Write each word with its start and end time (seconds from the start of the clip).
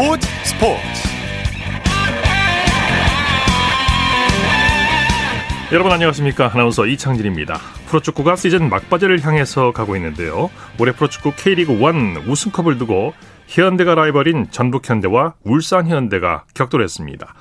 스포츠 0.00 0.26
스포츠. 0.44 0.80
여러분 5.72 5.92
안녕하십니까? 5.92 6.50
아나운서 6.54 6.86
이창진입니다. 6.86 7.58
프로축구가 7.88 8.36
시즌 8.36 8.70
막바지를 8.70 9.22
향해서 9.22 9.72
가고 9.72 9.96
있는데요. 9.96 10.48
올해 10.78 10.92
프로축구 10.92 11.34
K리그 11.36 11.74
1 11.74 12.26
우승컵을 12.26 12.78
두고 12.78 13.12
현대가 13.46 13.94
라이벌인 13.94 14.50
전북현대와 14.50 15.34
울산현대가 15.44 16.44
격돌했습니다. 16.54 17.34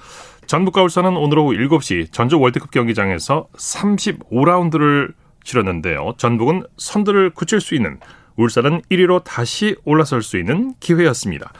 전북과 0.45 0.83
울산은 0.83 1.15
오늘 1.15 1.39
오후 1.39 1.53
7시 1.53 2.11
전주 2.11 2.37
월드컵 2.41 2.71
경기장에서 2.71 3.47
35라운드를 3.55 5.13
치렀는데요. 5.45 6.15
전북은 6.17 6.63
선두를 6.75 7.29
굳힐 7.29 7.61
수 7.61 7.73
있는 7.73 8.01
울산은 8.35 8.81
1위로 8.91 9.23
다시 9.23 9.77
올라설 9.85 10.23
수 10.23 10.37
있는 10.37 10.73
기회였습니다. 10.81 11.53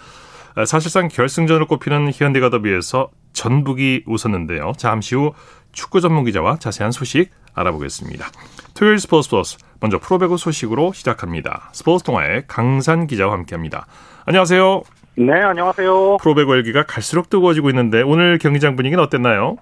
사실상 0.65 1.07
결승전을 1.07 1.65
꼽히는 1.65 2.11
현대가 2.13 2.49
더비에서 2.49 3.09
전북이 3.33 4.03
웃었는데요. 4.05 4.73
잠시 4.77 5.15
후 5.15 5.33
축구 5.71 6.01
전문 6.01 6.25
기자와 6.25 6.57
자세한 6.57 6.91
소식 6.91 7.29
알아보겠습니다. 7.53 8.27
토요일 8.73 8.99
스포츠 8.99 9.29
플러스 9.29 9.57
먼저 9.79 9.99
프로배구 9.99 10.37
소식으로 10.37 10.93
시작합니다. 10.93 11.69
스포츠 11.73 12.03
동아의 12.03 12.43
강산 12.47 13.07
기자와 13.07 13.33
함께합니다. 13.33 13.87
안녕하세요. 14.25 14.81
네, 15.17 15.33
안녕하세요. 15.33 16.17
프로배구 16.17 16.53
열기가 16.53 16.83
갈수록 16.83 17.29
뜨거워지고 17.29 17.69
있는데 17.69 18.01
오늘 18.01 18.37
경기장 18.37 18.75
분위기는 18.75 19.03
어땠나요? 19.03 19.57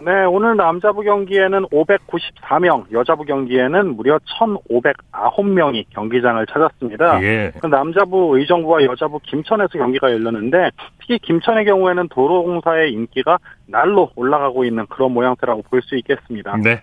네, 0.00 0.24
오늘 0.24 0.56
남자부 0.56 1.02
경기에는 1.02 1.66
594명, 1.66 2.84
여자부 2.92 3.24
경기에는 3.24 3.96
무려 3.96 4.18
1,509명이 4.38 5.86
경기장을 5.90 6.46
찾았습니다. 6.46 7.22
예. 7.24 7.52
그 7.60 7.66
남자부 7.66 8.38
의정부와 8.38 8.84
여자부 8.84 9.18
김천에서 9.24 9.76
경기가 9.76 10.12
열렸는데 10.12 10.70
특히 11.00 11.18
김천의 11.18 11.64
경우에는 11.64 12.08
도로공사의 12.10 12.92
인기가 12.92 13.38
날로 13.66 14.10
올라가고 14.14 14.64
있는 14.64 14.86
그런 14.86 15.12
모양새라고 15.12 15.62
볼 15.62 15.82
수 15.82 15.96
있겠습니다. 15.96 16.56
네. 16.58 16.80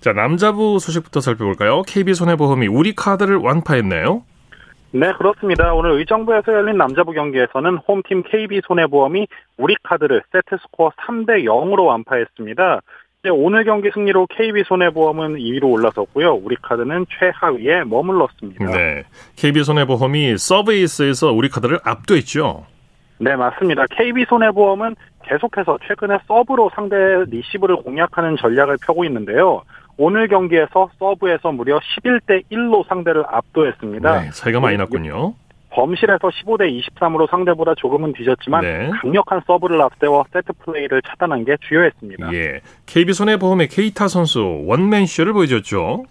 자, 0.00 0.12
남자부 0.12 0.78
소식부터 0.78 1.20
살펴볼까요? 1.20 1.82
KB손해보험이 1.82 2.68
우리 2.68 2.94
카드를 2.94 3.36
완파했네요. 3.36 4.22
네, 4.96 5.12
그렇습니다. 5.14 5.74
오늘 5.74 5.98
의정부에서 5.98 6.52
열린 6.52 6.76
남자부 6.76 7.10
경기에서는 7.10 7.78
홈팀 7.78 8.22
KB손해보험이 8.22 9.26
우리카드를 9.56 10.22
세트스코어 10.30 10.90
3대 10.90 11.42
0으로 11.42 11.86
완파했습니다. 11.86 12.80
오늘 13.32 13.64
경기 13.64 13.90
승리로 13.92 14.28
KB손해보험은 14.28 15.34
2위로 15.34 15.64
올라섰고요. 15.64 16.34
우리카드는 16.34 17.06
최하위에 17.18 17.82
머물렀습니다. 17.84 18.66
네, 18.66 19.02
KB손해보험이 19.34 20.38
서브에이스에서 20.38 21.32
우리카드를 21.32 21.80
압도했죠. 21.82 22.64
네, 23.18 23.34
맞습니다. 23.34 23.86
KB손해보험은 23.90 24.94
계속해서 25.24 25.78
최근에 25.88 26.18
서브로 26.28 26.70
상대 26.72 26.94
리시브를 27.26 27.76
공략하는 27.76 28.36
전략을 28.36 28.76
펴고 28.86 29.04
있는데요. 29.06 29.62
오늘 29.96 30.28
경기에서 30.28 30.90
서브에서 30.98 31.52
무려 31.52 31.78
11대 31.78 32.42
1로 32.50 32.86
상대를 32.88 33.24
압도했습니다. 33.28 34.20
네, 34.20 34.30
차이가 34.30 34.60
많이 34.60 34.76
났군요. 34.76 35.34
범실에서 35.70 36.28
15대 36.28 36.82
23으로 36.94 37.28
상대보다 37.28 37.74
조금은 37.74 38.12
뒤졌지만 38.12 38.62
네. 38.62 38.90
강력한 39.02 39.40
서브를 39.46 39.80
앞세워 39.82 40.24
세트 40.32 40.52
플레이를 40.64 41.02
차단한 41.02 41.44
게 41.44 41.56
주요했습니다. 41.68 42.32
예. 42.32 42.60
KB손해보험의 42.86 43.68
케이타 43.68 44.06
선수 44.06 44.62
원맨 44.66 45.06
쇼를 45.06 45.32
보여줬죠. 45.32 46.04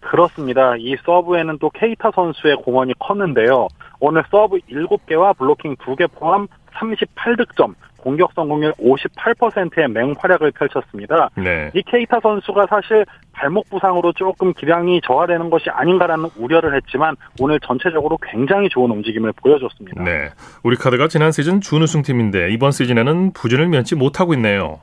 그렇습니다. 0.00 0.74
이 0.78 0.96
서브에는 1.04 1.58
또 1.58 1.68
케이타 1.70 2.12
선수의 2.14 2.56
공헌이 2.56 2.94
컸는데요. 2.98 3.68
오늘 4.00 4.24
서브 4.30 4.58
7개와 4.70 5.36
블로킹 5.36 5.76
2개 5.76 6.10
포함 6.12 6.48
38득점, 6.72 7.74
공격 8.00 8.32
성공률 8.34 8.72
58%의 8.72 9.88
맹활약을 9.88 10.52
펼쳤습니다. 10.52 11.30
네. 11.36 11.70
이 11.74 11.82
케이타 11.82 12.20
선수가 12.20 12.66
사실 12.68 13.06
발목 13.32 13.68
부상으로 13.70 14.12
조금 14.12 14.52
기량이 14.52 15.00
저하되는 15.06 15.50
것이 15.50 15.70
아닌가라는 15.70 16.30
우려를 16.36 16.74
했지만 16.76 17.16
오늘 17.40 17.60
전체적으로 17.60 18.18
굉장히 18.22 18.68
좋은 18.68 18.90
움직임을 18.90 19.32
보여줬습니다. 19.32 20.02
네. 20.02 20.30
우리 20.62 20.76
카드가 20.76 21.08
지난 21.08 21.32
시즌 21.32 21.60
준우승 21.60 22.02
팀인데 22.02 22.50
이번 22.50 22.72
시즌에는 22.72 23.32
부진을 23.32 23.68
면치 23.68 23.94
못하고 23.94 24.34
있네요. 24.34 24.80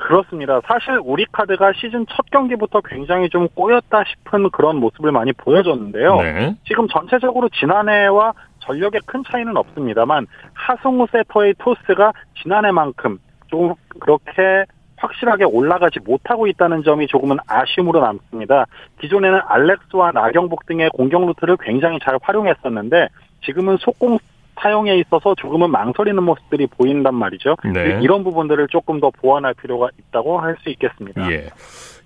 그렇습니다. 0.00 0.60
사실 0.66 0.98
우리 1.04 1.26
카드가 1.30 1.72
시즌 1.74 2.06
첫 2.08 2.24
경기부터 2.32 2.80
굉장히 2.80 3.28
좀 3.28 3.46
꼬였다 3.48 4.02
싶은 4.04 4.50
그런 4.50 4.76
모습을 4.76 5.12
많이 5.12 5.32
보여줬는데요. 5.34 6.16
네. 6.16 6.56
지금 6.66 6.88
전체적으로 6.88 7.48
지난해와 7.50 8.32
전력에 8.70 9.00
큰 9.06 9.22
차이는 9.28 9.56
없습니다만 9.56 10.26
하승우 10.54 11.06
세터의 11.10 11.54
토스가 11.58 12.12
지난해만큼 12.42 13.18
좀 13.48 13.74
그렇게 13.98 14.64
확실하게 14.96 15.44
올라가지 15.44 15.98
못하고 16.00 16.46
있다는 16.46 16.82
점이 16.82 17.06
조금은 17.08 17.38
아쉬움으로 17.48 18.00
남습니다. 18.00 18.66
기존에는 19.00 19.40
알렉스와 19.46 20.12
나경복 20.12 20.66
등의 20.66 20.90
공격 20.90 21.26
루트를 21.26 21.56
굉장히 21.60 21.98
잘 22.04 22.18
활용했었는데 22.22 23.08
지금은 23.44 23.78
속공 23.78 24.18
사용에 24.60 24.98
있어서 24.98 25.34
조금은 25.36 25.70
망설이는 25.70 26.22
모습들이 26.22 26.66
보인단 26.66 27.14
말이죠. 27.14 27.56
네. 27.72 27.98
이런 28.02 28.22
부분들을 28.22 28.68
조금 28.68 29.00
더 29.00 29.10
보완할 29.10 29.54
필요가 29.54 29.88
있다고 29.98 30.38
할 30.38 30.54
수 30.62 30.68
있겠습니다. 30.68 31.32
예. 31.32 31.48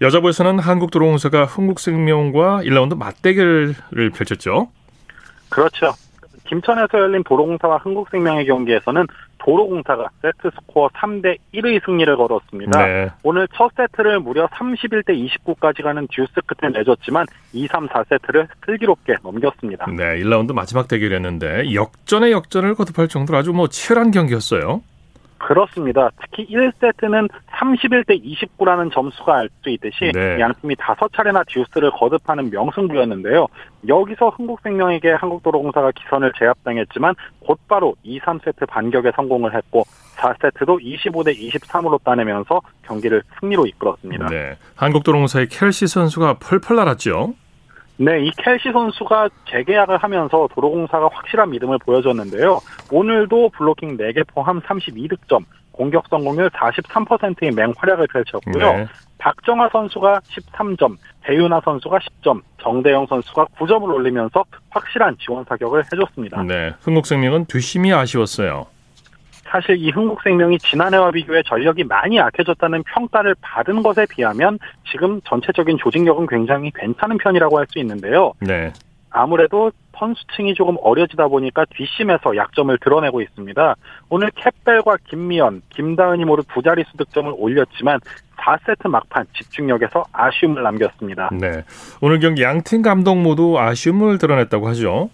여자부에서는 0.01 0.61
한국도로공사가 0.61 1.47
흥국생명과 1.47 2.61
1라운드 2.63 2.97
맞대결을 2.97 3.75
펼쳤죠. 4.15 4.69
그렇죠. 5.51 5.95
김천에서 6.44 6.99
열린 6.99 7.22
도로공사와 7.25 7.78
흥국생명의 7.78 8.47
경기에서는 8.47 9.06
도로공사가 9.38 10.09
세트 10.22 10.50
스코어 10.55 10.88
3대 10.88 11.37
1의 11.55 11.84
승리를 11.84 12.16
거뒀습니다. 12.16 12.87
네. 12.87 13.10
오늘 13.22 13.47
첫 13.55 13.71
세트를 13.77 14.21
무려 14.21 14.47
31대 14.47 15.10
29까지 15.10 15.82
가는 15.82 16.06
듀스 16.10 16.32
끝에 16.47 16.71
내줬지만 16.72 17.27
2, 17.53 17.66
3, 17.66 17.88
4세트를 17.88 18.49
슬기롭게 18.65 19.16
넘겼습니다. 19.22 19.87
네, 19.91 20.22
1라운드 20.22 20.53
마지막 20.53 20.88
대결이었는데 20.88 21.75
역전의 21.75 22.32
역전을 22.32 22.75
거듭할 22.75 23.09
정도로 23.09 23.38
아주 23.38 23.53
뭐 23.53 23.69
치열한 23.69 24.11
경기였어요. 24.11 24.82
그렇습니다. 25.44 26.10
특히 26.21 26.47
1세트는 26.47 27.28
31대 27.50 28.22
29라는 28.25 28.93
점수가 28.93 29.37
알 29.37 29.49
수 29.62 29.71
있듯이 29.71 30.10
네. 30.12 30.41
양팀이 30.41 30.75
다섯 30.78 31.10
차례나 31.12 31.43
듀스를 31.49 31.91
거듭하는 31.91 32.50
명승부였는데요. 32.50 33.47
여기서 33.87 34.31
흥국생명에게 34.31 35.12
한국도로공사가 35.12 35.93
기선을 35.93 36.32
제압당했지만 36.38 37.15
곧바로 37.41 37.94
2, 38.03 38.21
3세트 38.21 38.66
반격에 38.69 39.12
성공을 39.15 39.55
했고 39.55 39.84
4세트도 40.16 40.81
25대 40.82 41.37
23으로 41.37 42.03
따내면서 42.03 42.61
경기를 42.82 43.22
승리로 43.41 43.66
이끌었습니다. 43.66 44.26
네, 44.28 44.56
한국도로공사의 44.76 45.49
켈시 45.49 45.87
선수가 45.87 46.38
펄펄 46.38 46.76
날았죠. 46.76 47.34
네, 47.97 48.25
이 48.25 48.31
켈시 48.32 48.72
선수가 48.72 49.28
재계약을 49.50 49.99
하면서 49.99 50.49
도로공사가 50.53 51.09
확실한 51.12 51.50
믿음을 51.50 51.78
보여줬는데요. 51.78 52.60
오늘도 52.91 53.50
블로킹 53.50 53.97
4개 53.97 54.27
포함 54.27 54.60
32득점, 54.60 55.44
공격 55.71 56.05
성공률 56.09 56.50
43%의 56.50 57.53
맹활약을 57.53 58.06
펼쳤고요. 58.09 58.77
네. 58.77 58.87
박정아 59.19 59.69
선수가 59.72 60.21
13점, 60.21 60.97
배윤아 61.22 61.60
선수가 61.65 61.99
10점, 61.99 62.43
정대영 62.60 63.06
선수가 63.06 63.47
9점을 63.56 63.94
올리면서 63.94 64.44
확실한 64.71 65.16
지원 65.21 65.44
사격을 65.44 65.84
해줬습니다. 65.84 66.43
네, 66.43 66.72
흥국생명은 66.81 67.47
뒷심이 67.47 67.93
아쉬웠어요. 67.93 68.66
사실 69.55 69.77
이 69.79 69.89
흥국생명이 69.91 70.59
지난해와 70.59 71.13
비교해 71.13 71.41
전력이 71.47 71.85
많이 71.85 72.17
약해졌다는 72.17 72.83
평가를 72.83 73.37
받은 73.41 73.85
것에 73.85 74.05
비하면 74.11 74.59
지금 74.91 75.21
전체적인 75.21 75.79
조직력은 75.79 76.27
굉장히 76.27 76.73
괜찮은 76.75 77.19
편이라고 77.19 77.59
할 77.59 77.67
수 77.71 77.79
있는데요. 77.79 78.33
네, 78.41 78.73
아무래도 79.11 79.71
선수층이 79.97 80.55
조금 80.55 80.77
어려지다 80.83 81.29
보니까 81.29 81.65
뒷심에서 81.67 82.37
약점을 82.37 82.77
드러내고 82.79 83.23
있습니다. 83.23 83.77
오늘 84.09 84.31
캡벨과 84.35 84.97
김미연, 85.09 85.62
김다은이 85.71 86.25
모두 86.25 86.43
두 86.53 86.61
자릿수 86.61 86.97
득점을 86.97 87.33
올렸지만 87.37 88.00
4세트 88.37 88.89
막판 88.89 89.25
집중력에서 89.37 90.05
아쉬움을 90.12 90.65
남겼습니다. 90.65 91.31
네. 91.33 91.62
오늘 92.00 92.19
경기 92.19 92.43
양팀 92.43 92.83
감독 92.83 93.15
모두 93.15 93.57
아쉬움을 93.57 94.19
드러냈다고 94.19 94.67
하죠. 94.71 95.11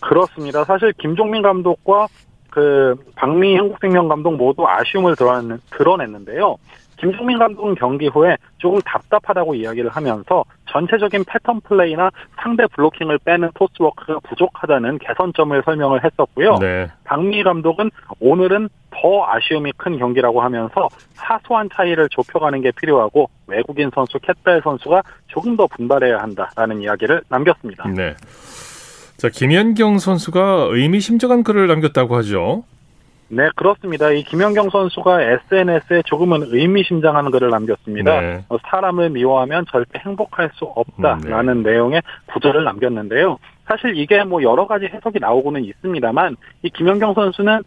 그렇습니다. 0.00 0.64
사실 0.64 0.92
김종민 0.98 1.42
감독과 1.42 2.08
그 2.52 2.94
박미 3.16 3.56
한국생명 3.56 4.08
감독 4.08 4.36
모두 4.36 4.66
아쉬움을 4.68 5.16
드러냈, 5.16 5.58
드러냈는데요. 5.70 6.58
김종민 6.98 7.38
감독은 7.38 7.74
경기 7.74 8.06
후에 8.08 8.36
조금 8.58 8.78
답답하다고 8.82 9.54
이야기를 9.54 9.90
하면서 9.90 10.44
전체적인 10.70 11.24
패턴 11.26 11.60
플레이나 11.62 12.10
상대 12.36 12.64
블로킹을 12.66 13.18
빼는 13.24 13.50
토스워크가 13.54 14.20
부족하다는 14.20 14.98
개선점을 14.98 15.62
설명을 15.64 16.04
했었고요. 16.04 16.58
네. 16.60 16.88
박미 17.04 17.42
감독은 17.42 17.90
오늘은 18.20 18.68
더 18.90 19.26
아쉬움이 19.26 19.72
큰 19.78 19.98
경기라고 19.98 20.42
하면서 20.42 20.88
사소한 21.14 21.70
차이를 21.74 22.08
좁혀가는 22.10 22.60
게 22.60 22.70
필요하고 22.70 23.30
외국인 23.46 23.90
선수 23.94 24.18
캣벨 24.20 24.60
선수가 24.62 25.02
조금 25.26 25.56
더 25.56 25.66
분발해야 25.66 26.18
한다라는 26.18 26.82
이야기를 26.82 27.22
남겼습니다. 27.30 27.88
네. 27.88 28.14
자, 29.22 29.28
김연경 29.28 29.98
선수가 29.98 30.70
의미심장한 30.72 31.44
글을 31.44 31.68
남겼다고 31.68 32.16
하죠. 32.16 32.64
네, 33.28 33.48
그렇습니다. 33.54 34.10
이 34.10 34.24
김연경 34.24 34.70
선수가 34.70 35.22
SNS에 35.22 36.02
조금은 36.06 36.48
의미심장한 36.48 37.30
글을 37.30 37.50
남겼습니다. 37.50 38.20
네. 38.20 38.44
어, 38.48 38.56
사람을 38.66 39.10
미워하면 39.10 39.64
절대 39.70 40.00
행복할 40.04 40.50
수 40.54 40.64
없다라는 40.64 41.58
음, 41.58 41.62
네. 41.62 41.70
내용의 41.70 42.02
구절을 42.32 42.64
남겼는데요. 42.64 43.38
사실 43.64 43.96
이게 43.96 44.24
뭐 44.24 44.42
여러 44.42 44.66
가지 44.66 44.86
해석이 44.86 45.20
나오고는 45.20 45.66
있습니다만 45.66 46.36
이 46.64 46.70
김연경 46.70 47.14
선수는 47.14 47.62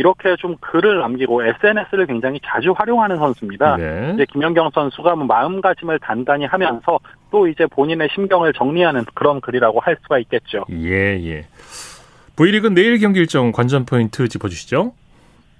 이렇게 0.00 0.34
좀 0.36 0.56
글을 0.60 0.98
남기고 1.00 1.44
SNS를 1.44 2.06
굉장히 2.06 2.40
자주 2.42 2.72
활용하는 2.72 3.18
선수입니다. 3.18 3.76
네. 3.76 4.12
이제 4.14 4.24
김연경 4.32 4.70
선수가 4.72 5.14
뭐 5.14 5.26
마음가짐을 5.26 5.98
단단히 5.98 6.46
하면서 6.46 6.98
또 7.30 7.46
이제 7.46 7.66
본인의 7.66 8.08
심경을 8.14 8.54
정리하는 8.54 9.04
그런 9.12 9.42
글이라고 9.42 9.80
할 9.80 9.98
수가 10.02 10.18
있겠죠. 10.20 10.64
예, 10.70 11.20
예. 11.22 11.46
V리그 12.34 12.68
내일 12.68 12.98
경기 12.98 13.20
일정 13.20 13.52
관전 13.52 13.84
포인트 13.84 14.26
짚어주시죠. 14.26 14.94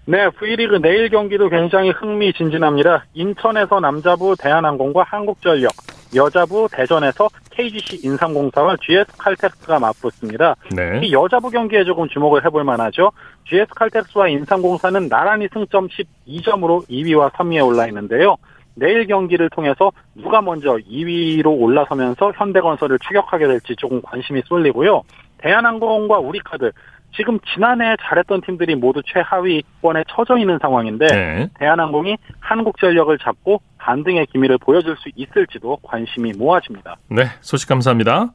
네, 0.06 0.30
V리그 0.30 0.80
내일 0.80 1.10
경기도 1.10 1.50
굉장히 1.50 1.90
흥미진진합니다. 1.90 3.04
인천에서 3.12 3.80
남자부 3.80 4.36
대한항공과 4.40 5.02
한국전력, 5.02 5.70
여자부 6.14 6.68
대전에서 6.72 7.28
KGC 7.50 8.00
인삼공사와 8.04 8.76
GS 8.80 9.16
칼텍스가 9.18 9.78
맞붙습니다. 9.78 10.56
네. 10.74 11.00
이 11.02 11.12
여자부 11.12 11.50
경기에 11.50 11.84
조금 11.84 12.08
주목을 12.08 12.44
해볼 12.44 12.64
만하죠. 12.64 13.12
GS 13.48 13.74
칼텍스와 13.74 14.28
인삼공사는 14.28 15.08
나란히 15.08 15.48
승점 15.52 15.88
12점으로 15.88 16.88
2위와 16.88 17.30
3위에 17.32 17.66
올라 17.66 17.86
있는데요. 17.88 18.36
내일 18.74 19.06
경기를 19.06 19.50
통해서 19.50 19.92
누가 20.14 20.40
먼저 20.40 20.76
2위로 20.76 21.60
올라서면서 21.60 22.32
현대건설을 22.34 22.98
추격하게 23.00 23.46
될지 23.46 23.76
조금 23.76 24.00
관심이 24.00 24.42
쏠리고요. 24.46 25.02
대한항공과 25.38 26.18
우리카드 26.18 26.70
지금 27.16 27.38
지난해 27.52 27.96
잘했던 28.00 28.42
팀들이 28.42 28.76
모두 28.76 29.02
최하위권에 29.04 30.04
처져 30.08 30.38
있는 30.38 30.58
상황인데 30.60 31.06
네. 31.06 31.48
대한항공이 31.58 32.16
한국전력을 32.38 33.18
잡고 33.18 33.60
반등의 33.80 34.26
기미를 34.26 34.58
보여줄 34.58 34.96
수 34.96 35.08
있을지도 35.16 35.78
관심이 35.82 36.32
모아집니다. 36.32 36.96
네. 37.08 37.24
소식 37.40 37.68
감사합니다. 37.68 38.30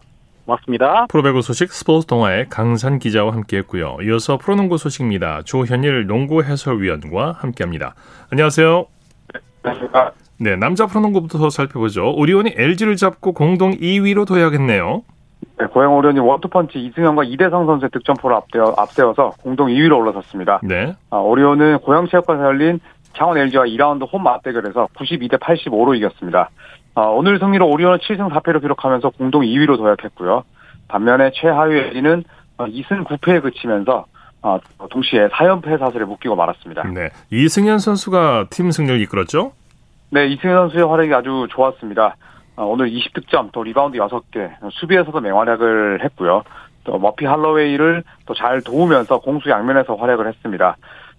고맙습니다. 0.45 1.05
프로배구 1.07 1.41
소식 1.41 1.71
스포츠 1.71 2.05
동아의 2.05 2.47
강산 2.49 2.99
기자와 2.99 3.33
함께했고요. 3.33 3.97
이어서 4.03 4.37
프로농구 4.37 4.77
소식입니다. 4.77 5.41
조현일 5.43 6.05
농구 6.07 6.43
해설위원과 6.43 7.33
함께합니다. 7.39 7.95
안녕하세요. 8.31 8.85
네, 10.37 10.55
남자 10.55 10.85
프로농구부터 10.85 11.49
살펴보죠. 11.49 12.13
오리온이 12.15 12.53
LG를 12.55 12.95
잡고 12.95 13.33
공동 13.33 13.71
2위로 13.71 14.27
도약했네요. 14.27 15.03
네, 15.57 15.65
고양 15.67 15.95
오리온이 15.95 16.19
원투펀치 16.19 16.77
이승현과 16.77 17.23
이대성 17.23 17.65
선수의 17.65 17.89
득점포를 17.91 18.35
앞세워, 18.35 18.75
앞세워서 18.77 19.33
공동 19.41 19.69
2위로 19.69 19.97
올라섰습니다. 19.97 20.59
네. 20.63 20.93
아, 21.09 21.17
오리온은 21.17 21.79
고양 21.79 22.07
체육관에서 22.07 22.45
열린 22.45 22.79
창원 23.17 23.37
LG와 23.37 23.65
2라운드 23.65 24.07
홈 24.11 24.23
맞대결에서 24.23 24.87
92대 24.95 25.39
85로 25.39 25.95
이겼습니다. 25.97 26.49
아, 26.95 27.01
오늘 27.01 27.39
승리로 27.39 27.67
오리온은 27.67 27.97
7승 27.99 28.29
4패를 28.31 28.61
기록하면서 28.61 29.09
공동 29.11 29.41
2위로 29.43 29.77
도약했고요. 29.77 30.43
반면에 30.87 31.31
최하위 31.33 31.77
LG는 31.77 32.23
2승 32.57 33.05
9패에 33.05 33.41
그치면서 33.41 34.05
아, 34.41 34.59
동시에 34.89 35.27
4연패 35.29 35.79
사슬에 35.79 36.03
묶이고 36.05 36.35
말았습니다. 36.35 36.83
네. 36.93 37.09
이승현 37.31 37.79
선수가 37.79 38.47
팀 38.51 38.69
승리를 38.71 39.01
이끌었죠? 39.01 39.53
네, 40.11 40.27
이승현 40.27 40.55
선수의 40.55 40.87
활약이 40.87 41.13
아주 41.13 41.47
좋았습니다. 41.49 42.15
어, 42.57 42.63
오늘 42.65 42.89
20득점, 42.89 43.49
또 43.51 43.63
리바운드 43.63 43.97
6개, 43.97 44.49
수비에서도 44.71 45.19
맹활약을 45.19 46.03
했고요. 46.05 46.43
또 46.85 46.99
머피 46.99 47.25
할로웨이를 47.25 48.03
또 48.27 48.33
잘 48.35 48.61
도우면서 48.61 49.19
공수 49.19 49.49
양면에서 49.49 49.95
활약을 49.95 50.27
했습니다. 50.27 50.77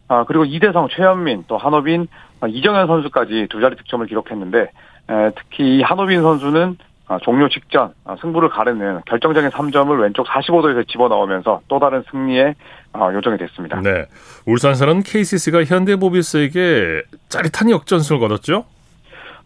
아, 0.08 0.25
그리고 0.25 0.44
이대성, 0.44 0.88
최현민, 0.91 1.44
또 1.49 1.58
한호빈, 1.58 2.06
아, 2.41 2.47
이정현 2.47 2.87
선수까지 2.87 3.49
두 3.50 3.61
자리 3.61 3.76
득점을 3.76 4.06
기록했는데 4.06 4.61
에, 4.61 5.31
특히 5.37 5.79
이 5.79 5.82
한호빈 5.82 6.23
선수는 6.23 6.76
아, 7.08 7.19
종료 7.23 7.49
직전 7.49 7.93
아, 8.05 8.17
승부를 8.20 8.49
가르는 8.49 9.00
결정적인 9.06 9.50
3점을 9.50 10.00
왼쪽 10.00 10.26
45도에서 10.26 10.88
집어넣으면서 10.88 11.61
또 11.69 11.79
다른 11.79 12.03
승리에 12.11 12.55
아, 12.93 13.12
요정이 13.12 13.38
됐습니다. 13.38 13.81
네. 13.81 14.06
울산에서는 14.47 15.03
KCC가 15.03 15.64
현대모비스에게 15.64 17.03
짜릿한 17.29 17.70
역전승을 17.70 18.20
거뒀죠? 18.20 18.64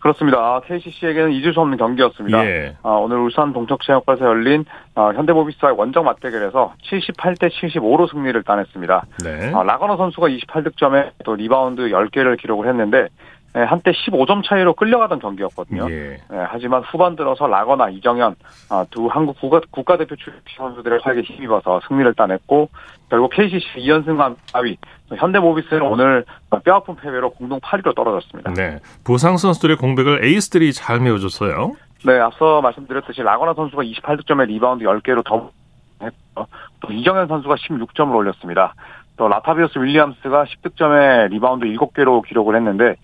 그렇습니다. 0.00 0.60
KCC에게는 0.60 1.32
잊을 1.32 1.52
수 1.52 1.60
없는 1.60 1.76
경기였습니다. 1.76 2.44
예. 2.46 2.76
아, 2.82 2.90
오늘 2.90 3.18
울산 3.18 3.52
동천체육관에서 3.52 4.24
열린 4.24 4.64
아, 4.94 5.12
현대모비스와의 5.14 5.76
원정 5.78 6.04
맞대결에서 6.04 6.74
78대 6.82 7.50
75로 7.50 8.10
승리를 8.10 8.42
따냈습니다. 8.42 9.04
네. 9.22 9.52
아, 9.54 9.62
라건아 9.62 9.96
선수가 9.96 10.28
28득점에 10.28 11.10
또 11.24 11.34
리바운드 11.34 11.82
10개를 11.90 12.38
기록을 12.40 12.68
했는데 12.68 12.98
에, 12.98 13.08
한때 13.52 13.90
15점 13.90 14.44
차이로 14.44 14.74
끌려가던 14.74 15.18
경기였거든요. 15.18 15.90
예. 15.90 16.14
에, 16.14 16.18
하지만 16.30 16.82
후반 16.82 17.16
들어서 17.16 17.46
라건아 17.46 17.90
이정현 17.90 18.36
아, 18.68 18.86
두 18.90 19.08
한국 19.08 19.40
국가, 19.40 19.60
국가 19.70 19.96
대표 19.96 20.14
출신 20.16 20.40
선수들의 20.56 21.00
활약에 21.02 21.22
힘입어서 21.22 21.80
승리를 21.88 22.14
따냈고 22.14 22.68
결국 23.08 23.32
KCC 23.32 23.66
2연승 23.78 24.36
4위 24.52 24.76
현대모비스는 25.16 25.82
오늘 25.82 26.24
뼈아픈 26.64 26.94
패배로 26.96 27.30
공동 27.30 27.58
8위로 27.60 27.94
떨어졌습니다. 27.96 28.54
네. 28.54 28.78
부상 29.02 29.36
선수들의 29.36 29.76
공백을 29.76 30.24
에이스들이 30.24 30.72
잘 30.72 31.00
메워줬어요. 31.00 31.74
네, 32.06 32.18
앞서 32.18 32.60
말씀드렸듯이 32.62 33.22
라건아 33.22 33.54
선수가 33.54 33.82
28득점에 33.82 34.46
리바운드 34.46 34.84
10개를 34.84 35.24
더했고요. 35.24 36.46
또 36.80 36.92
이정현 36.92 37.26
선수가 37.26 37.56
16점을 37.56 38.14
올렸습니다. 38.14 38.74
또 39.16 39.28
라타비우스 39.28 39.78
윌리엄스가 39.78 40.44
10득점에 40.44 41.28
리바운드 41.28 41.66
7개로 41.66 42.26
기록을 42.26 42.56
했는데 42.56 42.94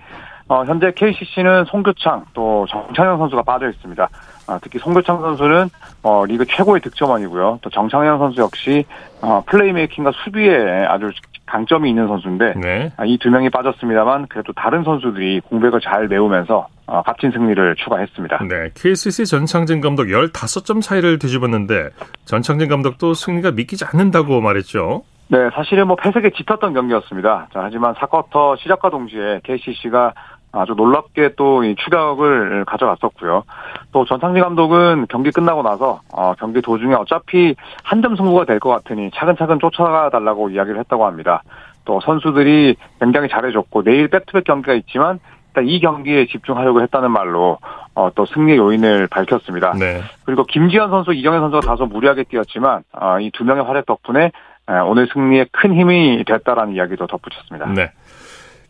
어, 0.49 0.65
현재 0.65 0.93
KCC는 0.93 1.65
송교창 1.65 2.27
또 2.33 2.67
정창영 2.71 3.19
선수가 3.19 3.43
빠져 3.43 3.69
있습니다. 3.69 4.09
아, 4.47 4.59
특히 4.63 4.79
송교창 4.79 5.21
선수는 5.21 5.71
어, 6.03 6.25
리그 6.25 6.45
최고의 6.47 6.81
득점원이고요. 6.83 7.59
또 7.63 7.71
정창현 7.71 8.19
선수 8.19 8.41
역시 8.41 8.85
어, 9.21 9.43
플레이메이킹과 9.47 10.13
수비에 10.25 10.87
아주 10.89 11.11
강점이 11.47 11.89
있는 11.89 12.07
선수인데 12.07 12.55
네. 12.61 12.93
아, 12.97 13.05
이두 13.05 13.31
명이 13.31 13.51
빠졌습니다만 13.51 14.27
그래도 14.29 14.53
다른 14.53 14.85
선수들이 14.85 15.41
공백을 15.41 15.81
잘 15.81 16.07
메우면서 16.07 16.69
어, 16.87 17.03
값진 17.03 17.33
승리를 17.33 17.75
추가했습니다. 17.77 18.45
네. 18.49 18.71
KCC 18.75 19.27
전창진 19.27 19.81
감독 19.81 20.05
15점 20.05 20.81
차이를 20.81 21.19
뒤집었는데 21.19 21.91
전창진 22.25 22.69
감독도 22.69 23.15
승리가 23.15 23.53
믿기지 23.53 23.85
않는다고 23.85 24.41
말했죠. 24.41 25.03
네, 25.29 25.51
사실은 25.55 25.89
뭐 25.89 25.97
패색에 25.97 26.31
짙었던 26.37 26.73
경기였습니다. 26.73 27.49
자, 27.53 27.61
하지만 27.65 27.95
4쿼터 27.95 28.57
시작과 28.59 28.91
동시에 28.91 29.41
KCC가 29.43 30.13
아주 30.61 30.75
놀랍게 30.77 31.35
또 31.37 31.65
이 31.65 31.75
추격을 31.77 32.65
가져갔었고요. 32.67 33.45
또 33.93 34.05
전창진 34.05 34.43
감독은 34.43 35.07
경기 35.09 35.31
끝나고 35.31 35.63
나서 35.63 36.01
어, 36.13 36.35
경기 36.39 36.61
도중에 36.63 36.95
어차피 36.95 37.55
한 37.83 38.03
점 38.03 38.15
승부가 38.17 38.45
될 38.45 38.59
것 38.61 38.71
같으니 38.71 39.11
차근차근 39.15 39.59
쫓아가 39.61 40.11
달라고 40.11 40.51
이야기를 40.51 40.79
했다고 40.81 41.07
합니다. 41.07 41.43
또 41.85 42.01
선수들이 42.01 42.77
굉장히 43.01 43.29
잘해줬고 43.29 43.85
내일 43.85 44.09
백투백 44.09 44.45
경기가 44.45 44.75
있지만 44.75 45.19
일단 45.49 45.67
이 45.69 45.81
경기에 45.81 46.27
집중하려고 46.27 46.83
했다는 46.83 47.11
말로 47.11 47.59
어, 47.95 48.11
또 48.15 48.27
승리 48.27 48.57
요인을 48.57 49.07
밝혔습니다. 49.09 49.73
네. 49.79 50.03
그리고 50.25 50.45
김지현 50.45 50.91
선수, 50.91 51.13
이정현 51.15 51.41
선수가 51.41 51.61
다소 51.67 51.87
무리하게 51.87 52.25
뛰었지만 52.25 52.83
어, 52.93 53.19
이 53.21 53.31
두 53.33 53.45
명의 53.45 53.65
활약 53.65 53.87
덕분에 53.87 54.33
에, 54.69 54.73
오늘 54.81 55.09
승리에 55.13 55.47
큰 55.53 55.75
힘이 55.75 56.25
됐다라는 56.27 56.75
이야기도 56.75 57.07
덧붙였습니다. 57.07 57.67
네. 57.73 57.91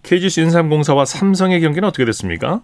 KGC 0.07 0.43
인삼공사와 0.43 1.05
삼성의 1.05 1.61
경기는 1.61 1.87
어떻게 1.89 2.05
됐습니까? 2.05 2.61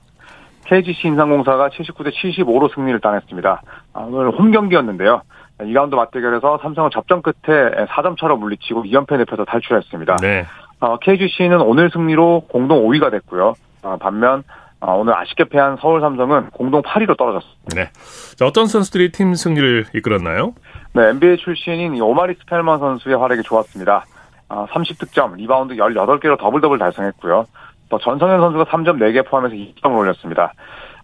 KGC 0.67 1.09
인삼공사가 1.09 1.71
79대 1.71 2.13
75로 2.15 2.73
승리를 2.73 3.01
따냈습니다. 3.01 3.63
아, 3.95 4.01
오늘 4.01 4.31
홈 4.31 4.53
경기였는데요. 4.53 5.23
2라운드 5.59 5.97
맞대결에서 5.97 6.61
삼성을 6.63 6.91
접전 6.93 7.21
끝에 7.21 7.87
4점 7.87 8.19
차로 8.19 8.37
물리치고 8.37 8.85
2연패 8.85 9.17
늪에서 9.19 9.45
탈출했습니다. 9.45 10.17
네. 10.23 10.47
어, 10.79 10.99
KGC는 10.99 11.61
오늘 11.61 11.91
승리로 11.91 12.47
공동 12.49 12.87
5위가 12.87 13.11
됐고요. 13.11 13.55
어, 13.83 13.97
반면 14.01 14.45
어, 14.81 14.95
오늘 14.95 15.15
아쉽게 15.17 15.45
패한 15.45 15.79
서울 15.81 16.01
삼성은 16.01 16.51
공동 16.51 16.81
8위로 16.83 17.17
떨어졌습니다. 17.17 17.75
네. 17.75 17.91
자, 18.37 18.47
어떤 18.47 18.67
선수들이 18.67 19.11
팀 19.11 19.35
승리를 19.35 19.87
이끌었나요? 19.95 20.55
네, 20.95 21.09
NBA 21.11 21.39
출신인 21.39 21.97
이 21.97 22.01
오마리 22.01 22.35
스펠만 22.35 22.79
선수의 22.79 23.17
활약이 23.17 23.43
좋았습니다. 23.43 24.05
아, 24.53 24.67
30득점, 24.71 25.37
리바운드 25.37 25.77
18개로 25.77 26.39
더블 26.39 26.61
더블 26.61 26.79
달성했고요. 26.79 27.47
또 27.89 27.99
전성현 27.99 28.39
선수가 28.39 28.65
3점 28.67 28.99
4개 28.99 29.27
포함해서 29.27 29.55
2점을 29.55 29.97
올렸습니다. 29.97 30.53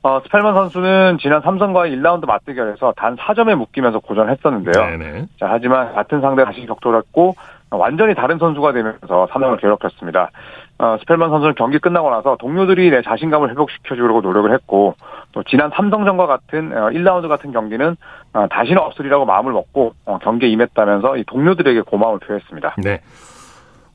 어, 0.02 0.20
스펠만 0.24 0.54
선수는 0.54 1.18
지난 1.18 1.40
삼성과의 1.40 1.96
1라운드 1.96 2.26
맞대결에서 2.26 2.92
단 2.96 3.16
4점에 3.16 3.56
묶이면서 3.56 4.00
고전했었는데요. 4.00 4.84
네네. 4.84 5.26
자, 5.40 5.48
하지만 5.50 5.94
같은 5.94 6.20
상대 6.20 6.44
다시 6.44 6.66
격돌했고 6.66 7.34
완전히 7.70 8.14
다른 8.14 8.38
선수가 8.38 8.72
되면서 8.72 9.26
삼성을 9.32 9.56
괴롭혔습니다. 9.56 10.30
어, 10.78 10.96
스펠만 11.00 11.30
선수는 11.30 11.54
경기 11.56 11.78
끝나고 11.78 12.10
나서 12.10 12.36
동료들이 12.38 12.90
내 12.90 13.02
자신감을 13.02 13.50
회복시켜주려고 13.50 14.20
노력을 14.20 14.52
했고 14.52 14.94
또 15.32 15.42
지난 15.42 15.70
삼성전과 15.74 16.26
같은 16.26 16.72
어, 16.76 16.90
1라운드 16.90 17.28
같은 17.28 17.52
경기는 17.52 17.96
어, 18.34 18.46
다시는 18.48 18.78
없으리라고 18.78 19.24
마음을 19.24 19.52
먹고 19.52 19.94
어, 20.04 20.18
경기에 20.18 20.48
임했다면서 20.50 21.16
이 21.16 21.24
동료들에게 21.24 21.80
고마움을 21.82 22.20
표했습니다. 22.20 22.76
네. 22.78 23.00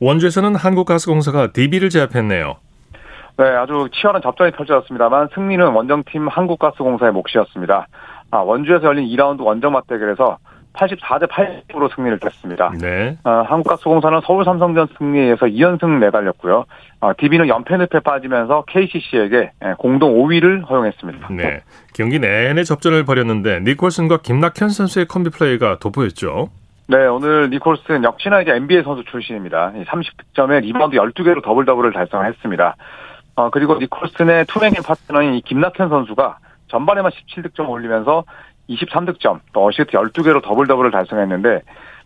원주에서는 0.04 0.56
한국가스공사가 0.56 1.54
DB를 1.54 1.90
제압했네요. 1.90 2.56
네, 3.38 3.46
아주 3.46 3.88
치열한 3.94 4.22
접전이 4.22 4.52
펼쳐졌습니다만 4.52 5.30
승리는 5.34 5.66
원정팀 5.66 6.28
한국가스공사의 6.28 7.14
몫이었습니다. 7.14 7.88
아, 8.32 8.38
원주에서 8.38 8.84
열린 8.86 9.08
2라운드 9.08 9.42
원정 9.42 9.72
맞대결에서 9.74 10.38
84대 10.74 11.28
80으로 11.28 11.94
승리를 11.96 12.20
냈습니다. 12.22 12.74
네. 12.82 13.18
아, 13.24 13.44
한국가스공사는 13.48 14.22
서울 14.26 14.44
삼성전 14.44 14.88
승리에 14.98 15.36
서 15.36 15.46
2연승 15.46 16.00
내달렸고요. 16.00 16.66
아, 17.00 17.14
DB는 17.14 17.48
연패 17.48 17.78
늪에 17.78 18.00
빠지면서 18.00 18.66
KCC에게 18.68 19.52
예, 19.66 19.74
공동 19.78 20.16
5위를 20.16 20.68
허용했습니다. 20.68 21.28
네. 21.32 21.62
경기 21.94 22.20
내내 22.20 22.64
접전을 22.64 23.06
벌였는데 23.06 23.62
니콜슨과 23.62 24.18
김낙현 24.18 24.70
선수의 24.70 25.06
콤비 25.06 25.30
플레이가 25.30 25.78
돋보였죠. 25.80 26.50
네, 26.88 26.98
오늘 27.08 27.50
니콜슨 27.50 28.04
역시나 28.04 28.42
이제 28.42 28.52
NBA 28.52 28.84
선수 28.84 29.04
출신입니다. 29.06 29.72
30득점에 29.72 30.62
리바운드 30.62 30.98
12개로 30.98 31.42
더블 31.42 31.66
더블을 31.66 31.94
달성했습니다. 31.94 32.76
어, 33.36 33.50
그리고 33.50 33.76
니콜슨의 33.76 34.46
투맨인 34.46 34.84
파트너인 34.84 35.42
김낙현 35.46 35.90
선수가 35.90 36.38
전반에만 36.68 37.12
17득점 37.12 37.70
올리면서 37.70 38.26
23득점, 38.70 39.40
또 39.54 39.66
어시스트 39.66 39.92
12개로 39.92 40.44
더블 40.44 40.68
더블을 40.68 40.92
달성했는데 40.92 41.62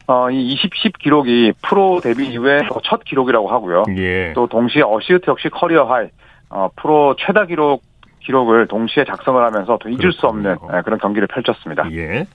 어, 0.07 0.29
이 0.29 0.53
20, 0.53 0.75
10 0.75 0.97
기록이 0.99 1.53
프로 1.61 1.99
데뷔 1.99 2.27
이후에 2.27 2.61
첫 2.85 3.03
기록이라고 3.03 3.49
하고요. 3.49 3.83
예. 3.97 4.31
또 4.33 4.47
동시에 4.47 4.81
어시스트 4.83 5.29
역시 5.29 5.49
커리어 5.49 5.83
하이, 5.85 6.07
어, 6.49 6.69
프로 6.75 7.15
최다 7.17 7.45
기록 7.45 7.81
기록을 8.19 8.67
동시에 8.67 9.05
작성을 9.05 9.41
하면서 9.43 9.77
또 9.81 9.89
잊을 9.89 10.11
수 10.11 10.27
없는 10.27 10.55
그렇군요. 10.55 10.77
예, 10.77 10.81
그런 10.81 10.99
경기를 10.99 11.27
펼쳤습니다. 11.27 11.89
예. 11.91 12.25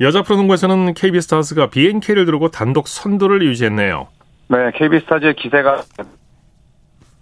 여자 0.00 0.22
프로농구에서는 0.22 0.94
KB 0.94 1.20
스타즈가 1.20 1.68
BNK를 1.68 2.24
두르고 2.24 2.50
단독 2.50 2.88
선두를 2.88 3.42
유지했네요. 3.42 4.08
네, 4.48 4.70
KB스타즈의 4.74 5.34
기세가 5.36 5.82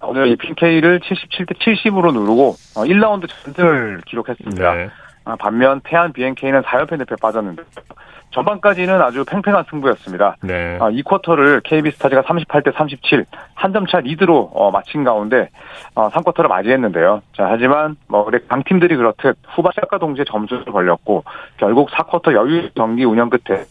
오늘 0.02 0.28
이 0.28 0.36
PK를 0.36 1.00
77대 1.00 1.56
70으로 1.58 2.12
누르고 2.12 2.56
어, 2.76 2.84
1라운드 2.84 3.28
전승을 3.28 4.02
기록했습니다. 4.06 4.74
네. 4.74 4.88
아, 5.30 5.36
반면 5.36 5.80
태안 5.84 6.12
BNK는 6.12 6.62
4연패 6.62 6.98
늪에 6.98 7.16
빠졌는데 7.20 7.62
전반까지는 8.32 9.02
아주 9.02 9.24
팽팽한 9.24 9.64
승부였습니다. 9.70 10.36
네. 10.42 10.78
아, 10.80 10.88
이 10.90 11.02
쿼터를 11.02 11.60
KB스타즈가 11.64 12.22
38대 12.22 12.72
37 12.74 13.26
한 13.54 13.72
점 13.72 13.86
차 13.86 13.98
리드로 14.00 14.50
어, 14.54 14.70
마친 14.70 15.02
가운데 15.04 15.48
어, 15.94 16.08
3쿼터를 16.10 16.48
맞이했는데요. 16.48 17.22
자, 17.36 17.48
하지만 17.50 17.96
뭐 18.08 18.24
그래 18.24 18.38
강팀들이 18.48 18.94
그렇듯 18.96 19.36
후반 19.48 19.72
시작과 19.72 19.98
동시에 19.98 20.24
점수를 20.28 20.64
벌렸고 20.66 21.24
결국 21.56 21.90
4쿼터 21.90 22.32
여유 22.34 22.70
경기 22.74 23.04
운영 23.04 23.30
끝에 23.30 23.64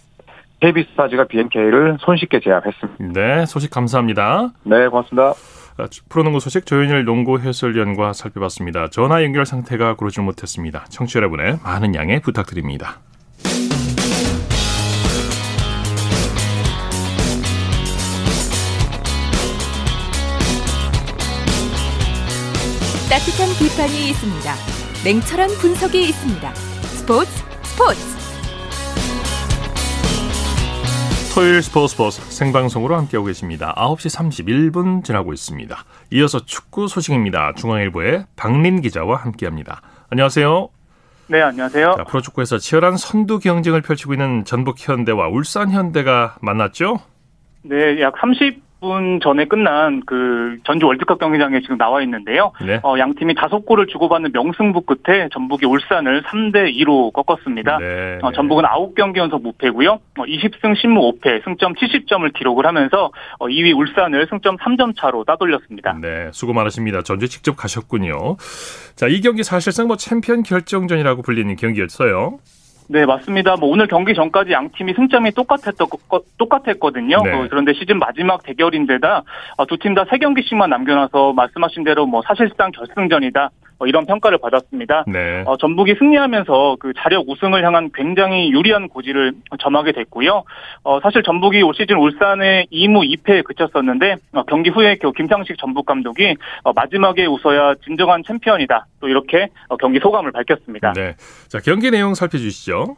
KB스타즈가 0.59 1.23
BNK를 1.25 1.97
손쉽게 2.01 2.41
제압했습니다. 2.41 2.97
네, 3.19 3.45
소식 3.45 3.71
감사합니다. 3.71 4.49
네, 4.63 4.87
고맙습니다. 4.89 5.33
아, 5.79 5.87
프로농구 6.09 6.41
소식 6.41 6.65
조현일 6.65 7.05
농구 7.05 7.39
해설위원과 7.39 8.11
살펴봤습니다. 8.11 8.89
전화 8.89 9.23
연결 9.23 9.45
상태가 9.45 9.95
그러지 9.95 10.19
못했습니다. 10.19 10.85
청취자 10.89 11.19
여러분의 11.19 11.59
많은 11.63 11.95
양해 11.95 12.19
부탁드립니다. 12.19 12.99
따뜻한 23.09 23.49
비판이 23.57 24.09
있습니다. 24.09 24.53
냉철한 25.05 25.49
분석이 25.61 26.03
있습니다. 26.09 26.53
스포츠 26.53 27.31
스포츠 27.63 28.18
토요일 31.39 31.61
스포츠 31.63 31.93
스포츠 31.93 32.21
생방송으로 32.21 32.97
함께하고 32.97 33.27
계십니다. 33.27 33.73
9시 33.77 34.73
31분 34.73 35.05
지나고 35.05 35.31
있습니다. 35.31 35.85
이어서 36.11 36.43
축구 36.43 36.89
소식입니다. 36.89 37.53
중앙일보의 37.53 38.25
박린 38.35 38.81
기자와 38.81 39.15
함께합니다. 39.15 39.81
안녕하세요. 40.09 40.67
네, 41.27 41.41
안녕하세요. 41.41 41.93
자, 41.95 42.03
프로축구에서 42.03 42.57
치열한 42.57 42.97
선두 42.97 43.39
경쟁을 43.39 43.81
펼치고 43.81 44.15
있는 44.15 44.43
전북 44.43 44.85
현대와 44.85 45.29
울산 45.29 45.71
현대가 45.71 46.35
만났죠? 46.41 46.99
네, 47.61 48.01
약 48.01 48.15
30 48.19 48.61
분 48.79 49.19
전에 49.21 49.45
끝난 49.45 50.01
그 50.05 50.57
전주 50.63 50.85
월드컵 50.85 51.19
경기장에 51.19 51.59
지금 51.61 51.77
나와 51.77 52.01
있는데요. 52.03 52.51
네. 52.65 52.79
어, 52.83 52.97
양 52.97 53.13
팀이 53.13 53.35
다섯 53.35 53.65
골을 53.65 53.87
주고받는 53.87 54.31
명승부 54.33 54.81
끝에 54.81 55.27
전북이 55.31 55.65
울산을 55.65 56.23
3대 56.23 56.73
2로 56.77 57.11
꺾었습니다. 57.13 57.77
네. 57.79 58.19
어, 58.21 58.31
전북은 58.31 58.63
9경기 58.63 59.17
연속 59.17 59.43
무패고요. 59.43 59.91
어, 59.91 60.23
20승 60.23 60.75
10무 60.75 61.21
5패, 61.21 61.43
승점 61.43 61.73
70점을 61.73 62.33
기록을 62.33 62.65
하면서 62.65 63.11
어, 63.39 63.47
2위 63.47 63.75
울산을 63.75 64.27
승점 64.29 64.57
3점 64.57 64.95
차로 64.97 65.25
따돌렸습니다. 65.25 65.97
네, 66.01 66.29
수고 66.31 66.53
많으십니다. 66.53 67.01
전주에 67.01 67.27
직접 67.27 67.55
가셨군요. 67.55 68.37
자, 68.95 69.07
이 69.07 69.21
경기 69.21 69.43
사실상 69.43 69.87
뭐 69.87 69.97
챔피언 69.97 70.43
결정전이라고 70.43 71.21
불리는 71.21 71.55
경기였어요. 71.55 72.39
네, 72.91 73.05
맞습니다. 73.05 73.55
뭐 73.55 73.69
오늘 73.69 73.85
경기 73.85 74.15
전까지 74.15 74.51
양 74.51 74.69
팀이 74.71 74.93
승점이 74.95 75.31
똑같았던 75.33 75.87
거- 76.07 76.21
똑같았거든요. 76.39 77.21
네. 77.23 77.33
어, 77.33 77.47
그런데 77.47 77.73
시즌 77.73 77.99
마지막 77.99 78.41
대결인데다 78.41 79.21
어, 79.57 79.65
두팀 79.67 79.93
다 79.93 80.05
세 80.09 80.17
경기씩만 80.17 80.71
남겨놔서 80.71 81.33
말씀하신 81.33 81.83
대로 81.83 82.07
뭐 82.07 82.23
사실상 82.25 82.71
결승전이다. 82.71 83.49
어, 83.79 83.87
이런 83.87 84.05
평가를 84.05 84.37
받았습니다. 84.37 85.05
네. 85.07 85.43
어, 85.45 85.57
전북이 85.57 85.95
승리하면서 85.97 86.77
그 86.79 86.93
자력 86.97 87.27
우승을 87.27 87.65
향한 87.65 87.89
굉장히 87.93 88.51
유리한 88.51 88.89
고지를 88.89 89.33
점하게 89.59 89.93
됐고요. 89.93 90.43
어, 90.83 90.99
사실 91.01 91.23
전북이 91.23 91.61
올 91.61 91.73
시즌 91.73 91.97
울산의 91.97 92.67
2무 92.71 93.09
2패에 93.23 93.43
그쳤었는데 93.45 94.17
어, 94.33 94.43
경기 94.43 94.69
후에 94.69 94.97
그 95.01 95.11
김상식 95.13 95.57
전북 95.57 95.85
감독이 95.85 96.35
어, 96.63 96.73
마지막에 96.73 97.25
웃어야 97.25 97.75
진정한 97.85 98.23
챔피언이다. 98.27 98.85
또 98.99 99.07
이렇게 99.07 99.47
어, 99.69 99.77
경기 99.77 99.99
소감을 99.99 100.31
밝혔습니다. 100.33 100.93
네. 100.93 101.15
자, 101.47 101.59
경기 101.59 101.89
내용 101.89 102.13
살펴주시죠. 102.13 102.97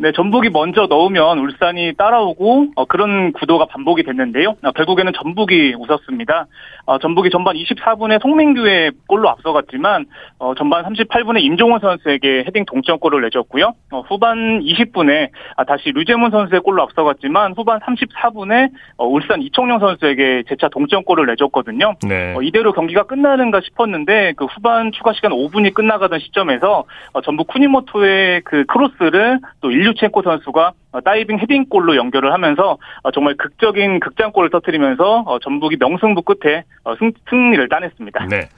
네, 0.00 0.12
전북이 0.12 0.50
먼저 0.50 0.86
넣으면 0.86 1.40
울산이 1.40 1.94
따라오고 1.98 2.68
어, 2.76 2.84
그런 2.84 3.32
구도가 3.32 3.66
반복이 3.66 4.04
됐는데요. 4.04 4.54
어, 4.62 4.70
결국에는 4.70 5.12
전북이 5.12 5.74
웃었습니다. 5.76 6.46
어, 6.86 6.98
전북이 6.98 7.30
전반 7.30 7.56
24분에 7.56 8.22
송민규의 8.22 8.92
골로 9.08 9.28
앞서갔지만 9.28 10.06
어, 10.38 10.54
전반 10.54 10.84
38분에 10.84 11.42
임종원 11.42 11.80
선수에게 11.80 12.44
헤딩 12.46 12.64
동점골을 12.66 13.22
내줬고요. 13.22 13.74
어, 13.90 14.00
후반 14.08 14.60
20분에 14.60 15.30
아, 15.56 15.64
다시 15.64 15.90
류재문 15.90 16.30
선수의 16.30 16.60
골로 16.60 16.82
앞서갔지만 16.84 17.54
후반 17.56 17.80
34분에 17.80 18.70
어, 18.98 19.06
울산 19.06 19.42
이청용 19.42 19.80
선수에게 19.80 20.44
재차 20.48 20.68
동점골을 20.68 21.26
내줬거든요. 21.26 21.94
네. 22.06 22.34
어, 22.36 22.42
이대로 22.42 22.72
경기가 22.72 23.02
끝나는가 23.02 23.60
싶었는데 23.62 24.34
그 24.36 24.44
후반 24.44 24.92
추가 24.92 25.12
시간 25.12 25.32
5분이 25.32 25.74
끝나가던 25.74 26.20
시점에서 26.20 26.84
어, 27.14 27.20
전북 27.20 27.48
쿠니모토의 27.48 28.42
그 28.44 28.64
크로스를 28.66 29.40
또 29.60 29.72
일류첸코 29.88 30.22
선수가 30.22 30.72
어, 30.92 31.00
다이빙 31.00 31.38
헤딩골로 31.38 31.96
연결을 31.96 32.32
하면서 32.32 32.78
어, 33.02 33.10
정말 33.10 33.36
극적인 33.36 34.00
극장골을 34.00 34.50
터뜨리면서 34.50 35.24
어, 35.26 35.38
전북이 35.38 35.76
명승부 35.78 36.22
끝에 36.22 36.64
어, 36.84 36.94
승, 36.96 37.12
승리를 37.28 37.68
따냈습니다. 37.68 38.26
네. 38.26 38.48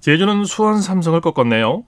제주는 0.00 0.44
수원 0.44 0.80
삼성을 0.80 1.20
꺾었네요. 1.20 1.84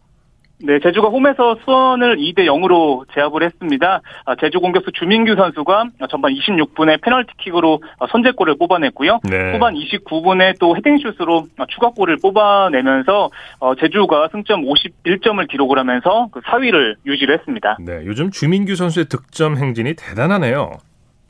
네, 0.63 0.79
제주가 0.81 1.09
홈에서 1.09 1.57
수원을 1.65 2.17
2대 2.17 2.47
0으로 2.47 3.05
제압을 3.13 3.43
했습니다. 3.43 4.01
아, 4.25 4.37
제주 4.41 4.61
공격수 4.61 4.93
주민규 4.93 5.35
선수가 5.35 5.85
전반 6.11 6.33
26분에 6.33 7.03
페널티킥으로 7.03 7.83
어, 7.99 8.07
선제골을 8.07 8.57
뽑아냈고요. 8.59 9.21
네. 9.25 9.53
후반 9.53 9.75
29분에 9.75 10.59
또 10.61 10.77
헤딩슛으로 10.77 11.47
추가골을 11.69 12.19
뽑아내면서 12.23 13.31
어, 13.59 13.75
제주가 13.75 14.29
승점 14.33 14.63
51점을 14.63 15.47
기록을 15.49 15.79
하면서 15.79 16.29
그 16.31 16.41
4위를 16.41 16.97
유지를 17.05 17.39
했습니다. 17.39 17.77
네. 17.81 18.03
요즘 18.07 18.31
주민규 18.31 18.77
선수의 18.77 19.07
득점 19.07 19.57
행진이 19.57 19.95
대단하네요. 19.95 20.79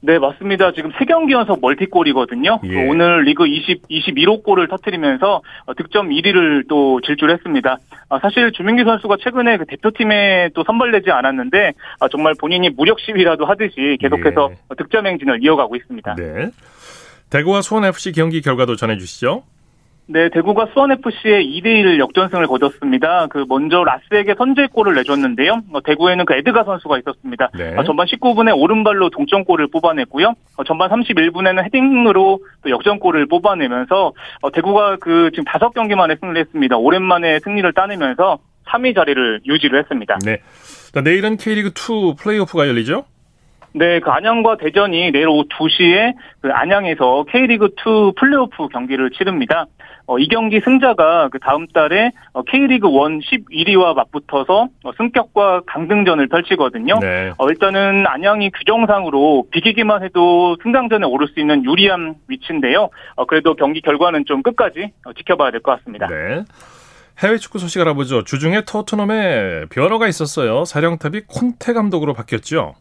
네, 0.07 0.19
맞습니다. 0.19 0.73
지금 0.73 0.91
3경기 0.93 1.33
연속 1.33 1.61
멀티골이거든요. 1.63 2.61
예. 2.65 2.69
그 2.69 2.91
오늘 2.91 3.23
리그 3.23 3.47
20, 3.47 3.89
21호 3.89 4.43
골을 4.43 4.69
터뜨리면서 4.69 5.41
어, 5.65 5.75
득점 5.75 6.11
1위를 6.11 6.69
또 6.69 7.01
질주했습니다. 7.01 7.79
아, 8.11 8.19
사실 8.21 8.53
주민규 8.53 8.85
선수가 8.85 9.17
최근에 9.23 9.57
그 9.57 9.65
대표팀에 9.65 10.51
또 10.55 10.63
선발되지 10.65 11.11
않았는데 11.11 11.73
아, 12.01 12.09
정말 12.09 12.35
본인이 12.39 12.69
무력 12.69 13.01
시위라도 13.01 13.47
하듯이 13.47 13.97
계속해서 13.99 14.49
예. 14.51 14.57
어, 14.69 14.75
득점 14.77 15.07
행진을 15.07 15.43
이어가고 15.43 15.75
있습니다. 15.75 16.17
네. 16.17 16.51
대구와 17.31 17.63
수원FC 17.63 18.13
경기 18.13 18.43
결과도 18.43 18.77
전해주시죠. 18.77 19.43
네, 20.07 20.29
대구가 20.29 20.67
수원FC의 20.75 21.47
2대 21.47 21.67
1 21.67 21.99
역전승을 21.99 22.47
거뒀습니다. 22.47 23.27
그 23.29 23.47
먼저 23.49 23.85
라스에게 23.85 24.35
선제골을 24.37 24.95
내줬는데요. 24.97 25.63
어, 25.73 25.81
대구에는 25.81 26.27
그 26.27 26.35
에드가 26.35 26.65
선수가 26.65 26.99
있었습니다. 26.99 27.49
네. 27.55 27.75
어, 27.77 27.85
전반 27.85 28.07
19분에 28.07 28.55
오른발로 28.55 29.09
동점골을 29.09 29.69
뽑아냈고요. 29.69 30.35
어, 30.59 30.65
전반 30.65 30.91
31분에는 30.91 31.65
헤딩으로 31.65 32.41
또 32.63 32.71
역전골을 32.71 33.27
뽑아내면서 33.27 34.13
어, 34.43 34.51
대구가 34.51 34.97
그 34.97 35.31
지금 35.31 35.45
다섯 35.45 35.73
경기 35.73 35.95
만에 35.95 36.17
승리를 36.21 36.39
했습니다. 36.39 36.77
오랜만에 36.77 37.41
승리를 37.41 37.73
따내면서 37.73 38.39
3위 38.67 38.95
자리를 38.95 39.41
유지를 39.47 39.79
했습니다. 39.81 40.19
네. 40.25 40.39
자, 40.93 41.01
내일은 41.01 41.39
K리그 41.39 41.69
2 41.69 42.17
플레이오프가 42.19 42.69
열리죠? 42.69 43.07
네, 43.77 43.99
그 43.99 44.09
안양과 44.09 44.57
대전이 44.59 45.11
내일 45.11 45.29
오후 45.29 45.45
2시에 45.49 46.15
그 46.41 46.49
안양에서 46.53 47.25
K리그2 47.29 48.15
플레이오프 48.17 48.69
경기를 48.69 49.11
치릅니다. 49.11 49.67
어, 50.07 50.19
이 50.19 50.29
경기 50.29 50.61
승자가 50.61 51.29
그 51.31 51.39
다음 51.39 51.67
달에 51.69 52.13
어, 52.33 52.43
K리그 52.43 52.89
1 52.89 53.21
11위와 53.21 53.95
맞붙어서 53.95 54.69
어, 54.85 54.91
승격과 54.97 55.63
강등전을 55.67 56.29
펼치거든요. 56.29 56.99
네. 57.01 57.33
어, 57.39 57.49
일단은 57.49 58.07
안양이 58.07 58.51
규정상으로 58.51 59.47
비기기만 59.51 60.03
해도 60.05 60.57
승강전에 60.63 61.07
오를 61.07 61.29
수 61.29 61.41
있는 61.41 61.65
유리한 61.65 62.17
위치인데요. 62.29 62.91
어, 63.17 63.25
그래도 63.25 63.55
경기 63.55 63.81
결과는 63.81 64.25
좀 64.27 64.43
끝까지 64.43 64.93
어, 65.07 65.13
지켜봐야 65.15 65.51
될 65.51 65.61
것 65.61 65.79
같습니다. 65.79 66.07
네. 66.09 66.45
해외 67.21 67.39
축구 67.39 67.59
소식 67.59 67.81
알아보죠. 67.81 68.25
주중에 68.25 68.63
토트넘에 68.63 69.67
변화가 69.71 70.09
있었어요. 70.09 70.65
사령탑이 70.65 71.23
콘테 71.29 71.73
감독으로 71.73 72.13
바뀌었죠. 72.13 72.75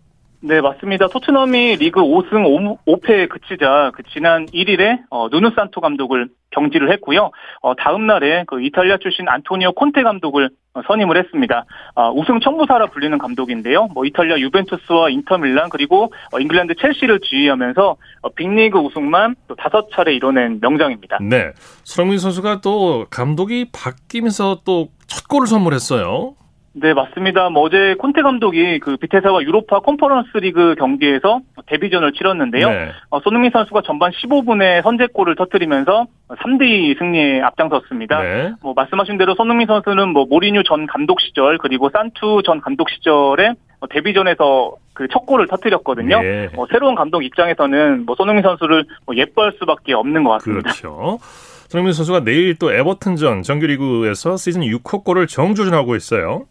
네, 0.46 0.60
맞습니다. 0.60 1.08
토트넘이 1.08 1.78
리그 1.78 2.02
5승 2.02 2.78
5, 2.86 3.00
패에 3.00 3.28
그치자 3.28 3.92
그 3.96 4.04
지난 4.14 4.46
1일에 4.48 5.00
어, 5.10 5.30
누누 5.30 5.52
산토 5.56 5.80
감독을 5.80 6.28
경질을 6.52 6.92
했고요. 6.92 7.32
어, 7.62 7.76
다음 7.76 8.06
날에 8.06 8.44
그 8.46 8.62
이탈리아 8.62 8.98
출신 8.98 9.28
안토니오 9.28 9.72
콘테 9.72 10.04
감독을 10.04 10.50
어, 10.74 10.82
선임을 10.86 11.18
했습니다. 11.18 11.66
어, 11.96 12.12
우승 12.12 12.40
청부사라 12.42 12.88
불리는 12.88 13.18
감독인데요. 13.18 13.88
뭐 13.94 14.06
이탈리아 14.06 14.38
유벤투스와 14.38 15.10
인터밀란 15.10 15.70
그리고 15.70 16.12
어, 16.34 16.40
잉글랜드 16.40 16.76
첼시를 16.76 17.22
지휘하면서 17.22 17.96
어, 18.22 18.30
빅리그 18.30 18.78
우승만 18.80 19.36
또 19.48 19.56
다섯 19.56 19.90
차례 19.92 20.14
이뤄낸 20.14 20.60
명장입니다. 20.62 21.20
네. 21.22 21.54
손흥민 21.84 22.20
선수가 22.20 22.62
또 22.62 23.06
감독이 23.10 23.68
바뀌면서 23.72 24.62
또 24.66 24.90
첫 25.14 25.28
골을 25.28 25.48
선물했어요. 25.48 26.34
네, 26.74 26.94
맞습니다. 26.94 27.50
뭐 27.50 27.64
어제 27.64 27.96
콘테 28.00 28.22
감독이 28.22 28.80
그 28.80 28.98
비테사와 28.98 29.44
유로파 29.44 29.80
컨퍼런스 29.82 30.38
리그 30.38 30.76
경기에서 30.76 31.42
데뷔전을 31.68 32.14
치렀는데요. 32.14 32.70
네. 32.70 32.92
어, 33.10 33.20
손흥민 33.20 33.52
선수가 33.52 33.82
전반 33.86 34.12
15분에 34.12 34.82
선제골을 34.82 35.36
터뜨리면서 35.36 36.08
3대2 36.30 36.98
승리에 36.98 37.42
앞장섰습니다. 37.42 38.22
네. 38.24 38.52
뭐 38.62 38.74
말씀하신 38.76 39.18
대로 39.18 39.36
손흥민 39.36 39.68
선수는 39.68 40.10
뭐 40.10 40.26
모리뉴 40.26 40.64
전 40.64 40.88
감독 40.88 41.22
시절 41.22 41.58
그리고 41.60 41.90
산투 41.92 42.42
전 42.44 42.60
감독 42.60 42.90
시절에 42.90 43.54
어, 43.80 43.88
데뷔전에서 43.88 44.76
그 44.94 45.08
첫 45.12 45.26
골을 45.26 45.48
터뜨렸거든요. 45.48 46.22
예. 46.24 46.50
어, 46.56 46.66
새로운 46.72 46.96
감독 46.96 47.24
입장에서는 47.24 48.06
뭐 48.06 48.16
손흥민 48.16 48.44
선수를 48.44 48.86
뭐 49.06 49.16
예뻐할 49.16 49.54
수밖에 49.60 49.94
없는 49.94 50.24
것 50.24 50.32
같습니다. 50.32 50.72
그렇죠. 50.72 51.20
손흥민 51.68 51.94
선수가 51.94 52.24
내일 52.24 52.56
또 52.56 52.72
에버튼전 52.72 53.42
정규리그에서 53.42 54.38
시즌 54.38 54.62
6호 54.62 55.04
골을 55.04 55.28
정조준하고 55.28 55.96
있어요. 55.96 56.46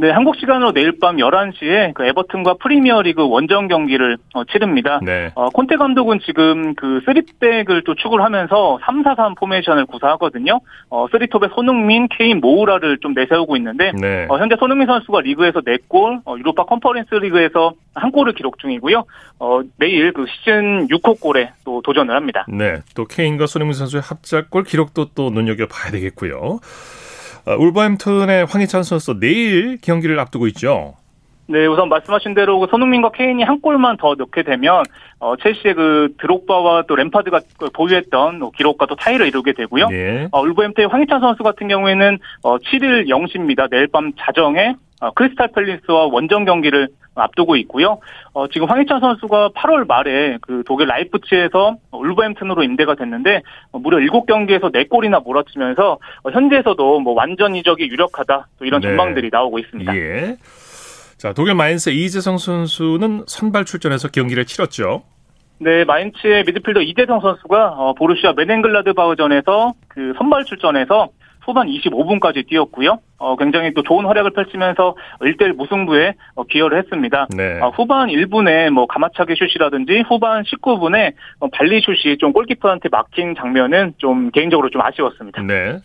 네, 0.00 0.10
한국 0.10 0.36
시간으로 0.36 0.72
내일 0.72 0.98
밤 0.98 1.16
11시에 1.16 1.92
그 1.92 2.06
에버튼과 2.06 2.54
프리미어리그 2.54 3.28
원정 3.28 3.68
경기를 3.68 4.16
어, 4.32 4.44
치릅니다. 4.44 4.98
네. 5.02 5.30
어, 5.34 5.50
콘테 5.50 5.76
감독은 5.76 6.20
지금 6.20 6.74
그 6.74 7.02
3백을 7.04 7.84
구축을 7.84 8.22
하면서 8.22 8.78
3-4-3 8.82 9.36
포메이션을 9.36 9.84
구사하거든요. 9.84 10.58
어, 10.88 11.06
3톱에 11.08 11.54
손흥민, 11.54 12.08
케인, 12.08 12.40
모우라를 12.40 12.96
좀 13.02 13.12
내세우고 13.12 13.58
있는데 13.58 13.92
네. 13.92 14.26
어, 14.30 14.38
현재 14.38 14.56
손흥민 14.58 14.86
선수가 14.86 15.20
리그에서 15.20 15.60
4골, 15.60 16.22
어, 16.24 16.34
유로파 16.38 16.64
컨퍼런스 16.64 17.16
리그에서 17.16 17.74
한 17.94 18.10
골을 18.10 18.32
기록 18.32 18.58
중이고요. 18.58 19.04
어, 19.38 19.60
내일 19.76 20.14
그 20.14 20.24
시즌 20.26 20.88
6호 20.88 21.20
골에 21.20 21.52
또 21.66 21.82
도전을 21.82 22.16
합니다. 22.16 22.46
네. 22.48 22.78
또 22.94 23.04
케인과 23.04 23.46
손흥민 23.46 23.74
선수의 23.74 24.00
합작골 24.02 24.64
기록도 24.64 25.10
또 25.14 25.28
눈여겨봐야 25.28 25.90
되겠고요. 25.92 26.60
아, 27.44 27.54
울버햄튼의 27.54 28.46
황희찬 28.46 28.82
선수 28.82 29.18
내일 29.18 29.78
경기를 29.80 30.18
앞두고 30.20 30.46
있죠. 30.48 30.94
네, 31.50 31.66
우선 31.66 31.88
말씀하신 31.88 32.34
대로 32.34 32.60
그 32.60 32.68
손흥민과 32.70 33.10
케인이 33.10 33.42
한 33.42 33.60
골만 33.60 33.96
더 33.96 34.14
넣게 34.14 34.44
되면 34.44 34.84
어, 35.18 35.34
첼시의 35.36 35.74
그 35.74 36.14
드록바와 36.20 36.84
또 36.86 36.94
램파드가 36.94 37.40
그 37.58 37.70
보유했던 37.70 38.38
뭐 38.38 38.50
기록과 38.52 38.86
또 38.86 38.94
타이를 38.94 39.26
이루게 39.26 39.52
되고요. 39.54 39.88
네. 39.88 40.28
어, 40.30 40.42
울버햄튼의 40.42 40.88
황희찬 40.88 41.20
선수 41.20 41.42
같은 41.42 41.66
경우에는 41.66 42.18
어, 42.44 42.58
7일 42.58 43.08
0시입니다. 43.08 43.68
내일 43.68 43.88
밤 43.88 44.12
자정에 44.16 44.68
어, 44.70 44.74
크리스탈 45.14 45.48
팰리스와 45.52 46.06
원정 46.06 46.44
경기를 46.44 46.88
앞두고 47.14 47.56
있고요. 47.56 47.98
어, 48.32 48.48
지금 48.48 48.68
황희찬 48.68 49.00
선수가 49.00 49.50
8월 49.50 49.86
말에 49.86 50.38
그 50.42 50.62
독일 50.66 50.88
라이프치히에서 50.88 51.76
울버햄튼으로 51.90 52.62
임대가 52.62 52.94
됐는데 52.94 53.42
어, 53.72 53.78
무려 53.78 53.98
7경기에서 53.98 54.72
4골이나 54.72 55.22
몰아치면서 55.24 55.98
어, 56.22 56.30
현지에서도 56.30 57.00
뭐 57.00 57.14
완전 57.14 57.56
이적이 57.56 57.88
유력하다 57.88 58.48
또 58.58 58.64
이런 58.64 58.80
네. 58.80 58.88
전망들이 58.88 59.30
나오고 59.32 59.58
있습니다. 59.58 59.96
예. 59.96 60.36
자, 61.16 61.32
독일 61.34 61.54
마인츠 61.54 61.90
이재성 61.90 62.38
선수는 62.38 63.24
선발 63.26 63.66
출전해서 63.66 64.08
경기를 64.08 64.46
치렀죠. 64.46 65.02
네, 65.58 65.84
마인츠의 65.84 66.44
미드필더 66.44 66.80
이재성 66.80 67.20
선수가 67.20 67.68
어, 67.76 67.92
보루시아 67.94 68.32
묀헨글라트바흐전에서 68.32 69.74
그 69.88 70.14
선발 70.16 70.44
출전해서 70.44 71.10
후반 71.50 71.66
25분까지 71.66 72.46
뛰었고요. 72.48 73.00
어, 73.18 73.36
굉장히 73.36 73.74
또 73.74 73.82
좋은 73.82 74.06
활약을 74.06 74.30
펼치면서 74.30 74.94
1대1 75.20 75.56
무승부에 75.56 76.14
어, 76.36 76.44
기여를 76.44 76.78
했습니다. 76.78 77.26
네. 77.36 77.60
어, 77.60 77.70
후반 77.70 78.08
1분에 78.08 78.70
뭐 78.70 78.86
가마차기 78.86 79.34
슛이라든지 79.36 80.04
후반 80.08 80.44
19분에 80.44 81.14
어, 81.40 81.48
발리 81.48 81.80
슛이 81.80 82.18
좀 82.18 82.32
골키퍼한테 82.32 82.88
막힌 82.90 83.34
장면은 83.34 83.94
좀 83.98 84.30
개인적으로 84.30 84.70
좀 84.70 84.80
아쉬웠습니다. 84.80 85.42
네. 85.42 85.78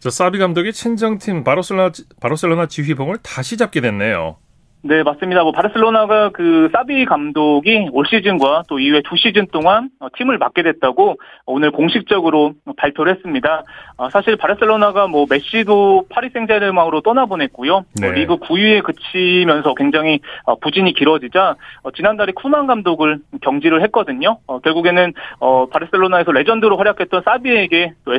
자, 0.00 0.10
사비 0.10 0.38
감독이 0.38 0.72
친정팀 0.72 1.44
바르셀로나, 1.44 1.90
바르셀로나 2.20 2.66
지휘봉을 2.66 3.18
다시 3.22 3.56
잡게 3.56 3.80
됐네요. 3.80 4.36
네, 4.84 5.04
맞습니다. 5.04 5.44
뭐 5.44 5.52
바르셀로나가 5.52 6.30
그 6.30 6.68
사비 6.72 7.04
감독이 7.04 7.88
올 7.92 8.04
시즌과 8.04 8.64
또 8.68 8.80
이후에 8.80 9.02
두 9.08 9.16
시즌 9.16 9.46
동안 9.46 9.90
어, 10.00 10.08
팀을 10.16 10.38
맡게 10.38 10.64
됐다고 10.64 11.18
오늘 11.46 11.70
공식적으로 11.70 12.54
발표를 12.76 13.14
했습니다. 13.14 13.62
어, 13.96 14.10
사실 14.10 14.34
바르셀로나가 14.34 15.06
뭐 15.06 15.26
메시도 15.30 16.06
파리 16.08 16.30
생제르맹으로 16.30 17.00
떠나보냈고요. 17.02 17.84
네. 18.00 18.08
어, 18.08 18.10
리그 18.10 18.38
9위에 18.38 18.82
그치면서 18.82 19.74
굉장히 19.74 20.18
어, 20.46 20.56
부진이 20.56 20.94
길어지자 20.94 21.54
어, 21.84 21.90
지난달에 21.92 22.32
쿠만 22.32 22.66
감독을 22.66 23.20
경질을 23.40 23.82
했거든요. 23.82 24.38
어, 24.48 24.58
결국에는 24.58 25.12
어, 25.38 25.66
바르셀로나에서 25.66 26.32
레전드로 26.32 26.76
활약했던 26.76 27.22
사비에게 27.24 27.92
또 28.04 28.14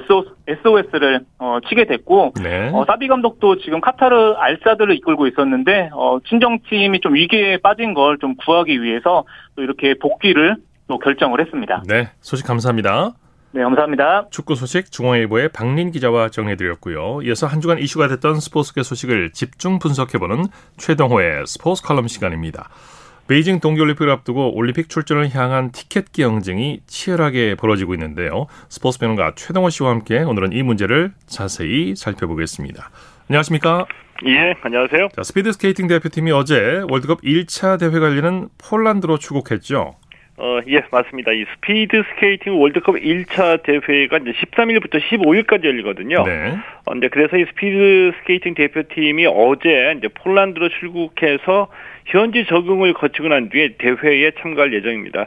SOS를 0.48 1.26
어, 1.40 1.58
치게 1.68 1.88
됐고 1.88 2.32
네. 2.42 2.72
어, 2.74 2.86
사비 2.86 3.10
감독도 3.10 3.58
지금 3.58 3.82
카타르 3.82 4.36
알사드를 4.38 4.96
이끌고 4.96 5.28
있었는데 5.28 5.90
어, 5.92 6.20
친정 6.30 6.53
팀이 6.62 7.02
좀 7.02 7.16
위기에 7.16 7.58
빠진 7.58 7.94
걸 7.94 8.18
좀 8.20 8.36
구하기 8.36 8.82
위해서 8.82 9.24
또 9.56 9.64
이렇게 9.64 9.96
복귀를 10.00 10.56
또 10.88 11.00
결정을 11.00 11.42
했습니다. 11.42 11.84
네. 11.88 12.10
소식 12.22 12.46
감사합니다. 12.46 13.14
네, 13.52 13.62
감사합니다. 13.64 14.28
축구 14.32 14.56
소식 14.56 14.92
중앙일보의 14.92 15.50
박린 15.50 15.92
기자와 15.92 16.30
정리해드렸고요. 16.30 17.22
이어서 17.24 17.46
한 17.48 17.62
주간 17.62 17.78
이슈가 17.80 18.08
됐던 18.08 18.40
스포츠계 18.40 18.82
소식을 18.82 19.32
집중 19.32 19.78
분석해보는 19.80 20.46
최동호의 20.78 21.46
스포츠 21.46 21.84
칼럼 21.84 22.08
시간입니다. 22.08 22.70
베이징 23.28 23.60
동계올림픽을 23.62 24.10
앞두고 24.10 24.56
올림픽 24.56 24.90
출전을 24.90 25.34
향한 25.34 25.72
티켓 25.72 26.12
경쟁이 26.12 26.82
치열하게 26.88 27.56
벌어지고 27.56 27.94
있는데요. 27.94 28.48
스포츠 28.70 29.00
평론가 29.00 29.34
최동호 29.36 29.70
씨와 29.70 29.92
함께 29.92 30.20
오늘은 30.20 30.52
이 30.52 30.62
문제를 30.64 31.14
자세히 31.26 31.96
살펴보겠습니다. 31.96 32.90
안녕하십니까? 33.30 33.86
예, 34.26 34.56
안녕하세요. 34.62 35.10
자, 35.10 35.24
스피드 35.24 35.52
스케이팅 35.52 35.88
대표팀이 35.88 36.32
어제 36.32 36.82
월드컵 36.90 37.22
1차 37.22 37.78
대회 37.78 38.00
열리는 38.00 38.48
폴란드로 38.58 39.18
출국했죠. 39.18 39.96
어, 40.38 40.60
예, 40.68 40.82
맞습니다. 40.92 41.32
이 41.34 41.46
스피드 41.56 42.04
스케이팅 42.10 42.60
월드컵 42.60 42.96
1차 42.96 43.62
대회가 43.64 44.18
이제 44.18 44.32
13일부터 44.32 45.00
15일까지 45.02 45.66
열리거든요. 45.66 46.24
네. 46.24 46.58
어, 46.86 46.96
이제 46.96 47.10
그래서 47.10 47.38
이 47.38 47.46
스피드 47.50 48.14
스케이팅 48.20 48.54
대표팀이 48.54 49.26
어제 49.26 49.94
이제 49.98 50.08
폴란드로 50.08 50.70
출국해서 50.70 51.68
현지 52.06 52.46
적응을 52.46 52.94
거치고 52.94 53.28
난 53.28 53.50
뒤에 53.50 53.76
대회에 53.78 54.32
참가할 54.40 54.74
예정입니다. 54.74 55.26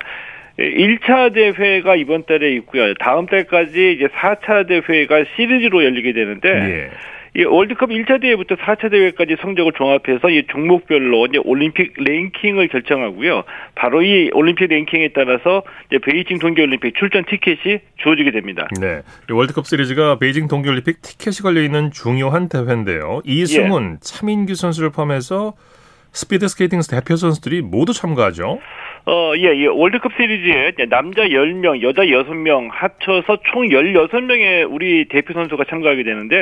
1차 0.59 1.35
대회가 1.35 1.97
이번 1.97 2.25
달에 2.25 2.53
있고요. 2.57 2.95
다음 2.95 3.27
달까지 3.27 3.93
이제 3.93 4.07
4차 4.07 4.67
대회가 4.67 5.25
시리즈로 5.37 5.85
열리게 5.85 6.15
되는데 6.15 6.49
예. 6.49 6.91
이 7.37 7.45
월드컵 7.45 7.91
1차 7.91 8.23
대회부터 8.23 8.55
4차 8.55 8.91
대회까지 8.91 9.37
성적을 9.43 9.73
종합해서 9.77 10.31
이 10.31 10.47
종목별로 10.51 11.27
이제 11.27 11.39
올림픽 11.45 11.93
랭킹을 11.99 12.69
결정하고요. 12.69 13.45
바로 13.75 14.03
이 14.03 14.31
올림픽 14.33 14.69
랭킹에 14.69 15.11
따라서 15.15 15.63
이제 15.91 15.99
베이징 15.99 16.39
동계올림픽 16.39 16.95
출전 16.97 17.25
티켓이 17.27 17.81
주어지게 17.99 18.31
됩니다. 18.31 18.67
네. 18.81 19.03
이 19.29 19.33
월드컵 19.35 19.67
시리즈가 19.67 20.19
베이징 20.19 20.49
동계올림픽 20.49 21.03
티켓이 21.03 21.37
걸려 21.43 21.63
있는 21.63 21.91
중요한 21.91 22.49
대회인데요. 22.49 23.21
이승훈, 23.27 23.99
차민규 24.01 24.55
선수를 24.55 24.89
포함해서 24.91 25.53
스피드 26.17 26.49
스케이팅 26.49 26.81
대표 26.91 27.15
선수들이 27.17 27.61
모두 27.61 27.93
참가하죠. 27.93 28.59
어, 29.09 29.33
예, 29.37 29.55
예. 29.55 29.67
월드컵 29.67 30.13
시리즈에 30.17 30.73
남자 30.89 31.23
10명, 31.23 31.81
여자 31.83 32.03
6명 32.03 32.69
합쳐서 32.73 33.39
총 33.53 33.69
16명의 33.69 34.67
우리 34.69 35.05
대표 35.09 35.33
선수가 35.33 35.63
참가하게 35.69 36.03
되는데, 36.03 36.37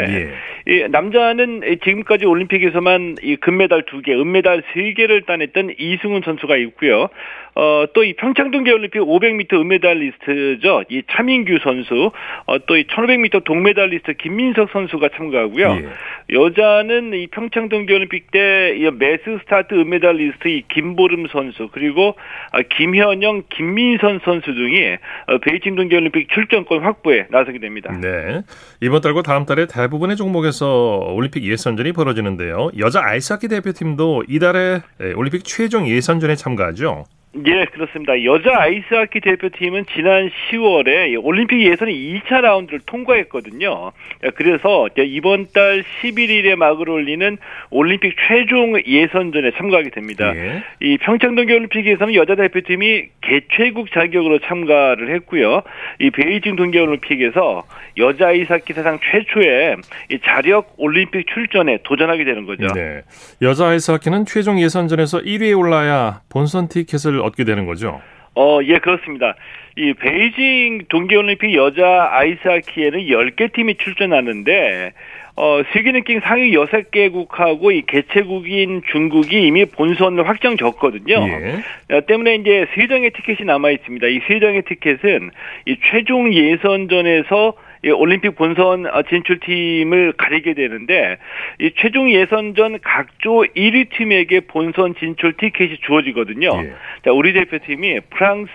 예. 0.67 0.73
이 0.73 0.89
남자는 0.89 1.61
지금까지 1.85 2.25
올림픽에서만 2.25 3.17
이 3.23 3.37
금메달 3.37 3.83
2개, 3.83 4.11
은메달 4.19 4.63
3개를 4.73 5.27
따냈던 5.27 5.75
이승훈 5.79 6.23
선수가 6.25 6.57
있고요. 6.57 7.09
어, 7.57 7.85
또 7.93 8.03
이 8.03 8.15
평창 8.15 8.51
동계올림픽 8.51 9.01
500m 9.01 9.61
은메달리스트죠. 9.61 10.85
이 10.89 11.03
차민규 11.11 11.59
선수, 11.63 12.11
어, 12.47 12.59
또 12.67 12.77
이 12.77 12.85
1500m 12.85 13.45
동메달리스트 13.45 14.15
김민석 14.15 14.71
선수가 14.73 15.11
참가하고요. 15.17 15.79
예. 15.83 16.35
여자는 16.35 17.13
이 17.13 17.27
평창 17.29 17.69
동계올림픽 17.69 18.31
때 18.31 18.79
이 18.79 18.91
매스 18.99 19.39
스타트 19.43 19.75
은메달리스트 19.75 20.49
이 20.49 20.65
김보름 20.69 21.27
선수, 21.33 21.69
그리고 21.73 22.17
어, 22.53 22.59
김현영, 22.77 23.45
김민선 23.51 24.21
선수 24.25 24.47
등이 24.55 24.97
어, 25.29 25.39
베이징 25.39 25.75
동계올림픽 25.77 26.29
출전권 26.31 26.83
확보에 26.83 27.27
나서게 27.31 27.59
됩니다. 27.59 27.93
네. 28.01 28.43
이번 28.81 29.01
달과 29.01 29.23
다음 29.23 29.47
달에 29.47 29.67
대부분의 29.67 30.17
종목에서 30.17 31.13
올림픽 31.15 31.45
예선전이 31.45 31.93
벌어지는데요. 31.93 32.71
여자 32.79 33.03
아이스하키 33.05 33.49
대표팀도 33.49 34.25
이달에 34.29 34.81
올림픽 35.17 35.45
최종 35.45 35.89
예선전에 35.89 36.37
참가하죠. 36.37 37.05
예, 37.47 37.65
그렇습니다. 37.65 38.23
여자 38.23 38.61
아이스하키 38.61 39.21
대표팀은 39.21 39.87
지난 39.95 40.31
10월에 40.51 41.19
올림픽 41.21 41.61
예선 41.63 41.89
2차 41.89 42.41
라운드를 42.41 42.81
통과했거든요. 42.87 43.91
그래서 44.37 44.89
이번 44.97 45.49
달 45.53 45.83
11일에 46.01 46.55
막을 46.55 46.89
올리는 46.89 47.37
올림픽 47.71 48.15
최종 48.29 48.81
예선전에 48.87 49.51
참가하게 49.57 49.91
됩니다. 49.91 50.33
예. 50.37 50.63
이 50.81 50.97
평창 50.99 51.35
동계 51.35 51.55
올림픽에서는 51.55 52.15
여자 52.15 52.37
대표팀이 52.37 53.07
개최국 53.21 53.91
자격으로 53.93 54.39
참가를 54.39 55.13
했고요. 55.17 55.63
이 56.01 56.11
베이징 56.11 56.55
동계 56.55 56.79
올림픽에서 56.79 57.65
여자 57.97 58.29
아이스하키 58.29 58.73
사상 58.75 59.01
최초의 59.01 59.77
자력 60.25 60.75
올림픽 60.77 61.27
출전에 61.27 61.79
도전하게 61.83 62.25
되는 62.25 62.47
거죠. 62.47 62.69
네. 62.75 63.03
여자 63.43 63.69
아이스하키는 63.69 64.25
최종 64.25 64.61
예선전에서 64.61 65.23
1위에 65.23 65.59
올라야 65.59 66.21
본선 66.31 66.69
티켓을 66.69 67.24
얻게 67.25 67.45
되는 67.45 67.67
거죠. 67.67 68.01
어, 68.37 68.59
예, 68.65 68.79
그렇습니다. 68.79 69.35
이 69.77 69.93
베이징 69.95 70.87
동계올림픽 70.89 71.55
여자 71.55 72.09
아이스하키에는 72.13 73.01
10개 73.07 73.53
팀이 73.53 73.77
출전하는데 73.77 74.93
어, 75.37 75.63
세계 75.73 75.91
랭킹 75.91 76.21
상위 76.21 76.53
6개국하고 76.53 77.73
이 77.75 77.83
개최국인 77.87 78.83
중국이 78.93 79.47
이미 79.47 79.65
본선을 79.65 80.29
확정 80.29 80.57
졌거든요. 80.57 81.15
예. 81.29 81.95
어, 81.97 82.01
때문에 82.07 82.37
이제 82.37 82.67
세 82.75 82.87
장의 82.87 83.11
티켓이 83.11 83.39
남아 83.47 83.71
있습니다. 83.71 84.07
이 84.07 84.21
세 84.29 84.39
장의 84.41 84.63
티켓은 84.63 85.31
이 85.67 85.77
최종 85.91 86.33
예선전에서 86.33 87.55
올림픽 87.91 88.35
본선 88.37 88.87
진출팀을 89.09 90.15
가리게 90.17 90.55
되는데 90.55 91.19
이 91.61 91.73
최종 91.77 92.11
예선전 92.11 92.81
각조 92.83 93.45
1위 93.57 93.91
팀에게 93.91 94.41
본선 94.41 94.95
진출 94.99 95.37
티켓이 95.37 95.79
주어지거든요. 95.87 96.51
예. 96.65 96.73
자, 97.05 97.13
우리 97.13 97.33
대표팀이 97.33 98.01
프랑스, 98.11 98.51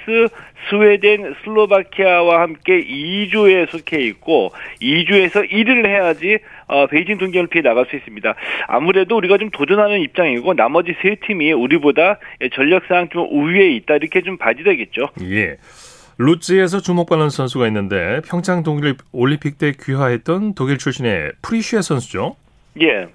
스웨덴, 0.70 1.36
슬로바키아와 1.44 2.42
함께 2.42 2.82
2조에 2.82 3.70
속해 3.70 4.00
있고 4.08 4.52
2조에서 4.82 5.50
1위를 5.50 5.86
해야지 5.86 6.40
어, 6.68 6.88
베이징 6.88 7.18
동계올림픽에 7.18 7.62
나갈 7.62 7.86
수 7.88 7.96
있습니다. 7.96 8.36
아무래도 8.68 9.18
우리가 9.18 9.38
좀 9.38 9.50
도전하는 9.50 10.00
입장이고 10.02 10.54
나머지 10.54 10.96
세 11.02 11.16
팀이 11.26 11.52
우리보다 11.54 12.20
전력상 12.54 13.10
좀 13.10 13.28
우위에 13.30 13.70
있다 13.72 13.96
이렇게 13.96 14.22
좀 14.22 14.38
봐야 14.38 14.54
되겠죠. 14.54 15.10
예. 15.24 15.58
루츠에서 16.20 16.82
주목받는 16.82 17.30
선수가 17.30 17.66
있는데 17.68 18.20
평창 18.26 18.62
동계 18.62 18.96
올림픽 19.14 19.58
때 19.58 19.72
귀화했던 19.72 20.54
독일 20.54 20.78
출신의 20.78 21.32
프리슈에 21.42 21.82
선수죠. 21.82 22.36
예. 22.82 23.08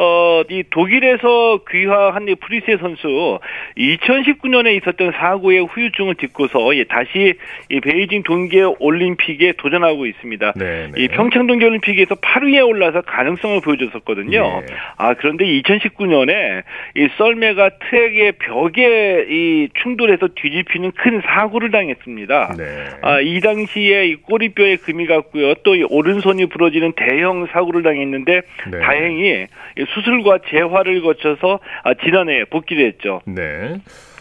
어, 0.00 0.42
이 0.50 0.62
독일에서 0.70 1.60
귀화한 1.70 2.28
이 2.28 2.34
프리세 2.34 2.76
선수 2.76 3.38
2019년에 3.76 4.76
있었던 4.76 5.12
사고의 5.12 5.64
후유증을 5.64 6.16
딛고서 6.16 6.76
예, 6.76 6.84
다시 6.84 7.34
이 7.70 7.80
베이징 7.80 8.22
동계 8.22 8.62
올림픽에 8.78 9.54
도전하고 9.56 10.06
있습니다. 10.06 10.52
네네. 10.52 10.92
이 10.98 11.08
평창 11.08 11.46
동계 11.46 11.64
올림픽에서 11.64 12.16
8위에 12.16 12.66
올라서 12.66 13.00
가능성을 13.02 13.60
보여줬었거든요. 13.62 14.62
네. 14.66 14.74
아 14.98 15.14
그런데 15.14 15.46
2019년에 15.46 16.62
이 16.96 17.08
썰매가 17.16 17.70
트랙의 17.90 18.32
벽에 18.32 19.26
이 19.30 19.68
충돌해서 19.82 20.28
뒤집히는 20.34 20.92
큰 20.92 21.22
사고를 21.24 21.70
당했습니다. 21.70 22.54
네. 22.58 22.64
아이 23.02 23.40
당시에 23.40 24.06
이 24.08 24.16
꼬리뼈에 24.16 24.76
금이 24.76 25.06
갔고요. 25.06 25.54
또 25.64 25.78
이 25.78 25.84
오른손이 25.88 26.46
부러지는 26.46 26.92
대형 26.96 27.46
사고를 27.46 27.82
당했는데 27.82 28.40
네. 28.70 28.80
다행히 28.80 29.46
수술과 29.94 30.38
재활을 30.50 31.02
거쳐서 31.02 31.60
아, 31.84 31.94
지난해에 31.94 32.44
복귀를 32.44 32.86
했죠. 32.86 33.20
네. 33.26 33.80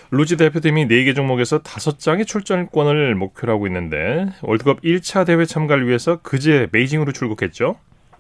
루지 0.09 0.37
대표팀이 0.37 0.87
4개 0.87 1.15
종목에서 1.15 1.61
5장의 1.61 2.25
출전권을 2.25 3.15
목표로 3.15 3.51
하고 3.53 3.67
있는데 3.67 4.27
월드컵 4.41 4.81
1차 4.81 5.25
대회 5.25 5.43
참가를 5.43 5.85
위해서 5.87 6.21
그제 6.21 6.67
베이징으로 6.71 7.11
출국했죠. 7.11 7.75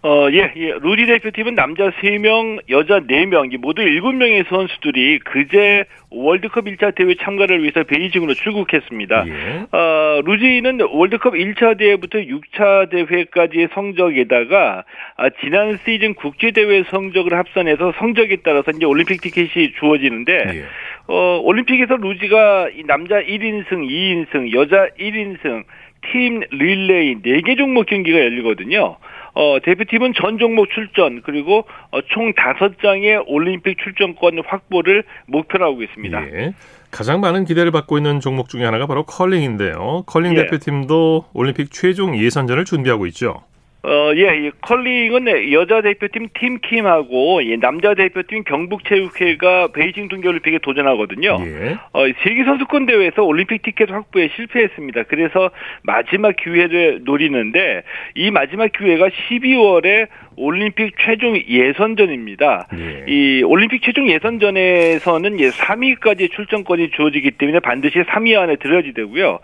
어, 0.07 0.31
예, 0.31 0.53
예. 0.55 0.73
루디 0.79 1.05
대표팀은 1.05 1.55
남자 1.55 1.89
3명, 1.89 2.61
여자 2.69 3.01
4명, 3.01 3.57
모두 3.57 3.81
7명의 3.81 4.47
선수들이 4.47 5.19
그제 5.19 5.83
월드컵 6.09 6.63
1차 6.63 6.95
대회 6.95 7.13
참가를 7.15 7.61
위해서 7.61 7.83
베이징으로 7.83 8.33
출국했습니다. 8.33 9.25
예. 9.27 9.65
어, 9.69 10.21
루지는 10.23 10.79
월드컵 10.91 11.33
1차 11.33 11.77
대회부터 11.77 12.19
6차 12.19 12.89
대회까지의 12.89 13.67
성적에다가 13.73 14.85
아, 15.17 15.29
지난 15.41 15.77
시즌 15.83 16.13
국제대회 16.13 16.83
성적을 16.89 17.37
합산해서 17.37 17.91
성적에 17.99 18.37
따라서 18.45 18.71
이제 18.71 18.85
올림픽 18.85 19.19
티켓이 19.19 19.73
주어지는데 19.77 20.33
예. 20.33 20.63
어, 21.07 21.41
올림픽에서 21.43 21.97
루지가 21.97 22.69
남자 22.85 23.21
1인승, 23.21 23.89
2인승, 23.89 24.53
여자 24.53 24.87
1인승, 24.97 25.65
팀 26.13 26.39
릴레이 26.49 27.15
4개 27.15 27.57
종목 27.57 27.87
경기가 27.87 28.17
열리거든요. 28.17 28.95
어, 29.37 29.59
대표팀은 29.63 30.13
전 30.15 30.39
종목 30.39 30.67
출전 30.71 31.21
그리고 31.21 31.63
어, 31.91 32.01
총 32.09 32.33
5장의 32.33 33.23
올림픽 33.27 33.77
출전권 33.83 34.41
확보를 34.43 35.03
목표로 35.27 35.63
하고 35.63 35.83
있습니다. 35.83 36.27
예. 36.33 36.53
가장 36.89 37.21
많은 37.21 37.45
기대를 37.45 37.69
받고 37.71 37.97
있는 37.97 38.19
종목 38.19 38.49
중에 38.49 38.65
하나가 38.65 38.87
바로 38.87 39.03
컬링인데요. 39.03 40.05
컬링 40.07 40.31
예. 40.31 40.45
대표팀도 40.45 41.25
올림픽 41.33 41.71
최종 41.71 42.17
예선전을 42.17 42.65
준비하고 42.65 43.05
있죠. 43.07 43.43
어, 43.87 44.11
예, 44.17 44.47
이 44.47 44.51
컬링은 44.59 45.53
여자 45.53 45.81
대표팀 45.81 46.27
팀킴하고 46.33 47.41
예, 47.45 47.55
남자 47.55 47.93
대표팀 47.93 48.43
경북체육회가 48.43 49.69
베이징 49.69 50.09
동계올림픽에 50.09 50.59
도전하거든요. 50.59 51.37
예. 51.39 51.77
어, 51.93 52.03
세계 52.21 52.43
선수권 52.43 52.85
대회에서 52.85 53.23
올림픽 53.23 53.61
티켓 53.61 53.89
확보에 53.89 54.29
실패했습니다. 54.35 55.03
그래서 55.03 55.51
마지막 55.83 56.35
기회를 56.35 57.03
노리는데 57.05 57.83
이 58.15 58.29
마지막 58.29 58.73
기회가 58.73 59.07
12월에 59.07 60.07
올림픽 60.35 60.95
최종 60.99 61.39
예선전입니다. 61.47 62.67
예. 62.77 63.05
이 63.07 63.41
올림픽 63.43 63.81
최종 63.83 64.09
예선전에서는 64.09 65.39
예, 65.39 65.49
3위까지 65.49 66.29
출전권이 66.33 66.89
주어지기 66.91 67.31
때문에 67.31 67.61
반드시 67.61 67.99
3위 67.99 68.37
안에 68.37 68.57
들어야지 68.57 68.93
되고요. 68.93 69.39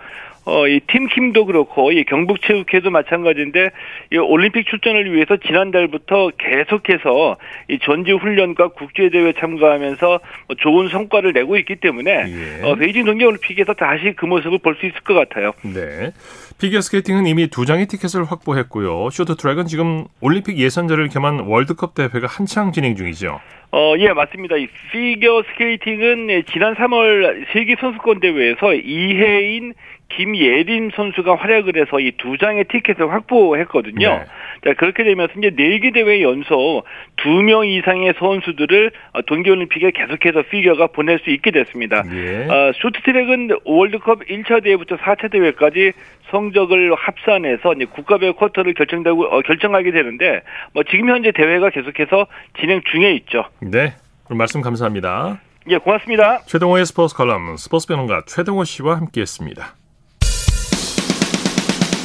어, 0.45 0.67
이 0.67 0.81
팀킴도 0.81 1.45
그렇고, 1.45 1.91
이 1.91 2.03
경북체육회도 2.03 2.89
마찬가지인데, 2.89 3.69
이 4.11 4.17
올림픽 4.17 4.67
출전을 4.67 5.13
위해서 5.13 5.37
지난달부터 5.37 6.31
계속해서 6.37 7.37
이 7.69 7.79
전지 7.79 8.11
훈련과 8.11 8.69
국제 8.69 9.09
대회 9.09 9.31
참가하면서 9.33 10.07
뭐 10.47 10.55
좋은 10.59 10.89
성과를 10.89 11.31
내고 11.33 11.55
있기 11.57 11.77
때문에, 11.77 12.11
예. 12.11 12.61
어, 12.63 12.75
베이징 12.75 13.05
동계올림픽에서 13.05 13.73
다시 13.73 14.13
그 14.17 14.25
모습을 14.25 14.59
볼 14.59 14.73
수 14.73 14.87
있을 14.87 14.99
것 15.01 15.13
같아요. 15.13 15.51
네. 15.61 16.11
피겨스케이팅은 16.59 17.27
이미 17.27 17.47
두 17.47 17.65
장의 17.65 17.85
티켓을 17.87 18.23
확보했고요. 18.25 19.09
쇼트트랙은 19.11 19.65
지금 19.67 20.05
올림픽 20.19 20.57
예선전을 20.57 21.09
겸한 21.09 21.41
월드컵 21.41 21.93
대회가 21.93 22.27
한창 22.27 22.71
진행 22.71 22.95
중이죠. 22.95 23.39
어, 23.71 23.95
예, 23.97 24.13
맞습니다. 24.13 24.55
이 24.57 24.67
피겨 24.91 25.43
스케이팅은 25.51 26.43
지난 26.51 26.75
3월 26.75 27.45
세계 27.53 27.75
선수권 27.79 28.19
대회에서 28.19 28.73
이혜인 28.75 29.73
김예림 30.15 30.91
선수가 30.95 31.35
활약을 31.35 31.75
해서 31.77 31.99
이 31.99 32.11
두 32.17 32.37
장의 32.37 32.65
티켓을 32.65 33.11
확보했거든요. 33.11 34.07
네. 34.09 34.25
자, 34.65 34.73
그렇게 34.77 35.03
되면서 35.03 35.33
이제 35.37 35.51
네개 35.55 35.91
대회 35.91 36.21
연속 36.21 36.83
두 37.17 37.41
명 37.43 37.65
이상의 37.67 38.13
선수들을 38.19 38.91
동계올림픽에 39.25 39.91
계속해서 39.91 40.43
피겨가 40.49 40.87
보낼 40.87 41.19
수 41.19 41.29
있게 41.31 41.51
됐습니다. 41.51 42.03
예. 42.13 42.47
어, 42.47 42.71
쇼트트랙은 42.81 43.49
월드컵 43.65 44.19
1차 44.27 44.63
대회부터 44.63 44.95
4차 44.97 45.31
대회까지 45.31 45.91
성적을 46.31 46.93
합산해서 46.95 47.73
이제 47.73 47.85
국가별 47.85 48.33
쿼터를 48.33 48.73
결정되고 48.73 49.23
어, 49.25 49.41
결정하게 49.41 49.91
되는데 49.91 50.41
뭐 50.73 50.83
지금 50.83 51.09
현재 51.09 51.31
대회가 51.31 51.69
계속해서 51.69 52.27
진행 52.59 52.81
중에 52.91 53.11
있죠. 53.15 53.45
네, 53.61 53.93
말씀 54.29 54.61
감사합니다. 54.61 55.39
예, 55.69 55.77
고맙습니다. 55.77 56.39
최동호의 56.45 56.85
스포츠 56.85 57.15
칼럼 57.15 57.55
스포츠 57.57 57.87
변호가 57.87 58.23
최동호 58.27 58.63
씨와 58.63 58.97
함께했습니다. 58.97 59.75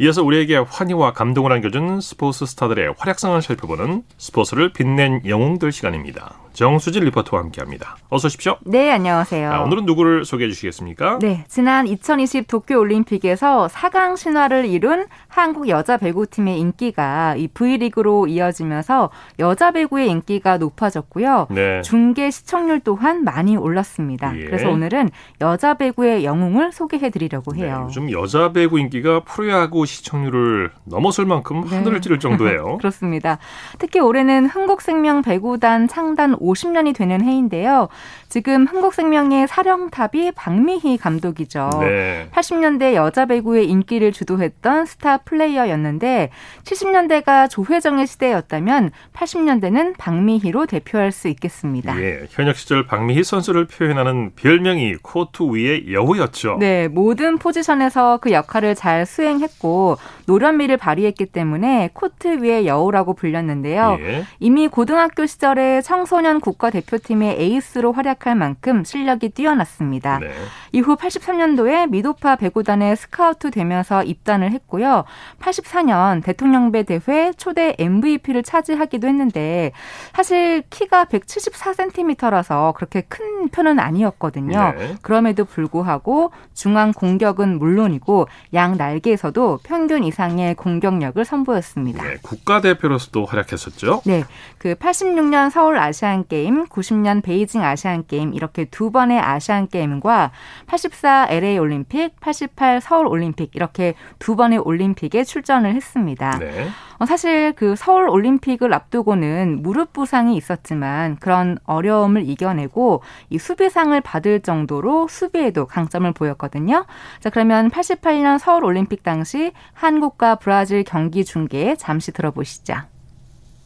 이어서 0.00 0.22
우리에게 0.22 0.58
환희와 0.58 1.12
감동을 1.12 1.50
안겨준 1.50 2.00
스포츠 2.00 2.46
스타들의 2.46 2.94
활약상을 2.98 3.42
살펴보는 3.42 4.04
스포츠를 4.16 4.72
빛낸 4.72 5.22
영웅들 5.26 5.72
시간입니다. 5.72 6.34
정수진 6.52 7.04
리포터와 7.04 7.42
함께합니다. 7.42 7.96
어서 8.08 8.26
오십시오. 8.26 8.56
네, 8.64 8.90
안녕하세요. 8.90 9.52
아, 9.52 9.62
오늘은 9.62 9.86
누구를 9.86 10.24
소개해 10.24 10.50
주시겠습니까? 10.50 11.18
네, 11.20 11.44
지난 11.48 11.86
2020 11.86 12.48
도쿄올림픽에서 12.48 13.68
4강 13.68 14.16
신화를 14.16 14.66
이룬 14.66 15.06
한국 15.28 15.68
여자 15.68 15.96
배구팀의 15.96 16.58
인기가 16.58 17.36
이 17.36 17.46
V리그로 17.48 18.26
이어지면서 18.26 19.10
여자 19.38 19.70
배구의 19.70 20.08
인기가 20.10 20.58
높아졌고요. 20.58 21.46
네. 21.50 21.82
중계 21.82 22.30
시청률 22.30 22.80
또한 22.80 23.22
많이 23.22 23.56
올랐습니다. 23.56 24.36
예. 24.36 24.44
그래서 24.44 24.68
오늘은 24.68 25.10
여자 25.40 25.74
배구의 25.74 26.24
영웅을 26.24 26.72
소개해 26.72 27.10
드리려고 27.10 27.52
네, 27.52 27.66
해요. 27.66 27.84
요즘 27.86 28.10
여자 28.10 28.52
배구 28.52 28.80
인기가 28.80 29.20
프로야구 29.20 29.86
시청률을 29.88 30.70
넘어설 30.84 31.26
만큼 31.26 31.62
네. 31.62 31.76
하늘을 31.76 32.00
찌를 32.00 32.18
정도예요. 32.20 32.78
그렇습니다. 32.78 33.38
특히 33.78 34.00
올해는 34.00 34.46
흥국생명 34.46 35.22
배구단 35.22 35.88
창단 35.88 36.36
50년이 36.36 36.94
되는 36.94 37.22
해인데요. 37.22 37.88
지금 38.28 38.66
흥국생명의 38.66 39.48
사령탑이 39.48 40.32
박미희 40.32 40.98
감독이죠. 40.98 41.70
네. 41.80 42.28
80년대 42.32 42.94
여자 42.94 43.24
배구의 43.26 43.68
인기를 43.68 44.12
주도했던 44.12 44.86
스타 44.86 45.18
플레이어였는데 45.18 46.30
70년대가 46.64 47.48
조회정의 47.48 48.06
시대였다면 48.06 48.90
80년대는 49.14 49.96
박미희로 49.96 50.66
대표할 50.66 51.10
수 51.10 51.28
있겠습니다. 51.28 51.98
예, 52.00 52.26
현역 52.30 52.56
시절 52.56 52.86
박미희 52.86 53.24
선수를 53.24 53.66
표현하는 53.66 54.32
별명이 54.36 54.96
코트 55.02 55.42
위의 55.42 55.92
여우였죠. 55.92 56.58
네, 56.60 56.88
모든 56.88 57.38
포지션에서 57.38 58.18
그 58.18 58.32
역할을 58.32 58.74
잘 58.74 59.06
수행했고 59.06 59.77
노련미를 60.26 60.76
발휘했기 60.76 61.26
때문에 61.26 61.90
코트 61.92 62.42
위의 62.42 62.66
여우라고 62.66 63.14
불렸는데요. 63.14 63.98
예. 64.00 64.24
이미 64.40 64.68
고등학교 64.68 65.26
시절에 65.26 65.80
청소년 65.82 66.40
국가대표팀의 66.40 67.36
에이스로 67.38 67.92
활약할 67.92 68.34
만큼 68.34 68.84
실력이 68.84 69.30
뛰어났습니다. 69.30 70.18
네. 70.18 70.30
이후 70.72 70.96
83년도에 70.96 71.88
미도파 71.90 72.36
배구단에 72.36 72.94
스카우트 72.94 73.50
되면서 73.50 74.02
입단을 74.02 74.52
했고요. 74.52 75.04
84년 75.40 76.22
대통령배 76.22 76.82
대회 76.84 77.32
초대 77.32 77.74
MVP를 77.78 78.42
차지하기도 78.42 79.08
했는데 79.08 79.72
사실 80.12 80.62
키가 80.70 81.06
174cm라서 81.06 82.74
그렇게 82.74 83.02
큰 83.02 83.48
편은 83.48 83.78
아니었거든요. 83.78 84.74
네. 84.76 84.94
그럼에도 85.02 85.44
불구하고 85.44 86.32
중앙 86.54 86.92
공격은 86.92 87.58
물론이고 87.58 88.28
양 88.54 88.76
날개에서도 88.76 89.60
평균 89.68 90.02
이상의 90.02 90.54
공격력을 90.54 91.22
선보였습니다. 91.22 92.02
네, 92.02 92.16
국가대표로서도 92.22 93.26
활약했었죠. 93.26 94.00
네, 94.06 94.24
그 94.56 94.74
86년 94.74 95.50
서울 95.50 95.76
아시안 95.76 96.26
게임, 96.26 96.64
90년 96.66 97.22
베이징 97.22 97.62
아시안 97.62 98.06
게임 98.06 98.32
이렇게 98.32 98.64
두 98.64 98.90
번의 98.90 99.20
아시안 99.20 99.68
게임과 99.68 100.32
84 100.66 101.26
LA 101.28 101.58
올림픽, 101.58 102.18
88 102.18 102.80
서울 102.80 103.06
올림픽 103.08 103.54
이렇게 103.54 103.92
두 104.18 104.36
번의 104.36 104.60
올림픽에 104.60 105.22
출전을 105.24 105.74
했습니다. 105.74 106.38
네. 106.38 106.68
어, 106.98 107.06
사실 107.06 107.52
그 107.52 107.76
서울 107.76 108.08
올림픽을 108.08 108.74
앞두고는 108.74 109.62
무릎 109.62 109.92
부상이 109.92 110.36
있었지만 110.36 111.16
그런 111.16 111.58
어려움을 111.64 112.28
이겨내고 112.28 113.02
이 113.30 113.38
수비상을 113.38 113.98
받을 114.00 114.40
정도로 114.40 115.06
수비에도 115.08 115.66
강점을 115.66 116.10
보였거든요. 116.12 116.86
자, 117.20 117.30
그러면 117.30 117.70
88년 117.70 118.38
서울 118.38 118.64
올림픽 118.64 119.02
당시 119.02 119.52
한국과 119.74 120.36
브라질 120.36 120.82
경기 120.82 121.24
중계 121.24 121.76
잠시 121.76 122.12
들어보시죠. 122.12 122.74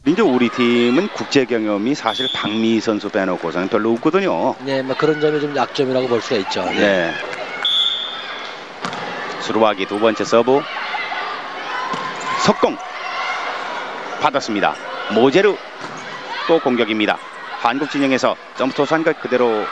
이제 0.05 0.21
우리 0.21 0.49
팀은 0.49 1.07
국제 1.15 1.45
경험이 1.45 1.95
사실 1.95 2.27
박미희 2.35 2.81
선수 2.81 3.09
빼놓고서는 3.09 3.69
별로 3.69 3.93
없거든요. 3.93 4.53
네, 4.65 4.83
뭐 4.83 4.95
그런 4.97 5.19
점이 5.21 5.39
좀 5.39 5.55
약점이라고 5.55 6.07
볼 6.07 6.21
수가 6.21 6.35
있죠. 6.41 6.65
네. 6.65 7.11
수루하기 9.39 9.85
두 9.87 9.99
번째 9.99 10.23
서브. 10.23 10.61
속공. 12.45 12.77
받았습니다. 14.23 14.73
모제르 15.13 15.55
또 16.47 16.59
공격입니다. 16.59 17.17
한국 17.59 17.91
진영에서 17.91 18.37
점프토스한 18.55 19.03
것 19.03 19.19
그대로 19.19 19.65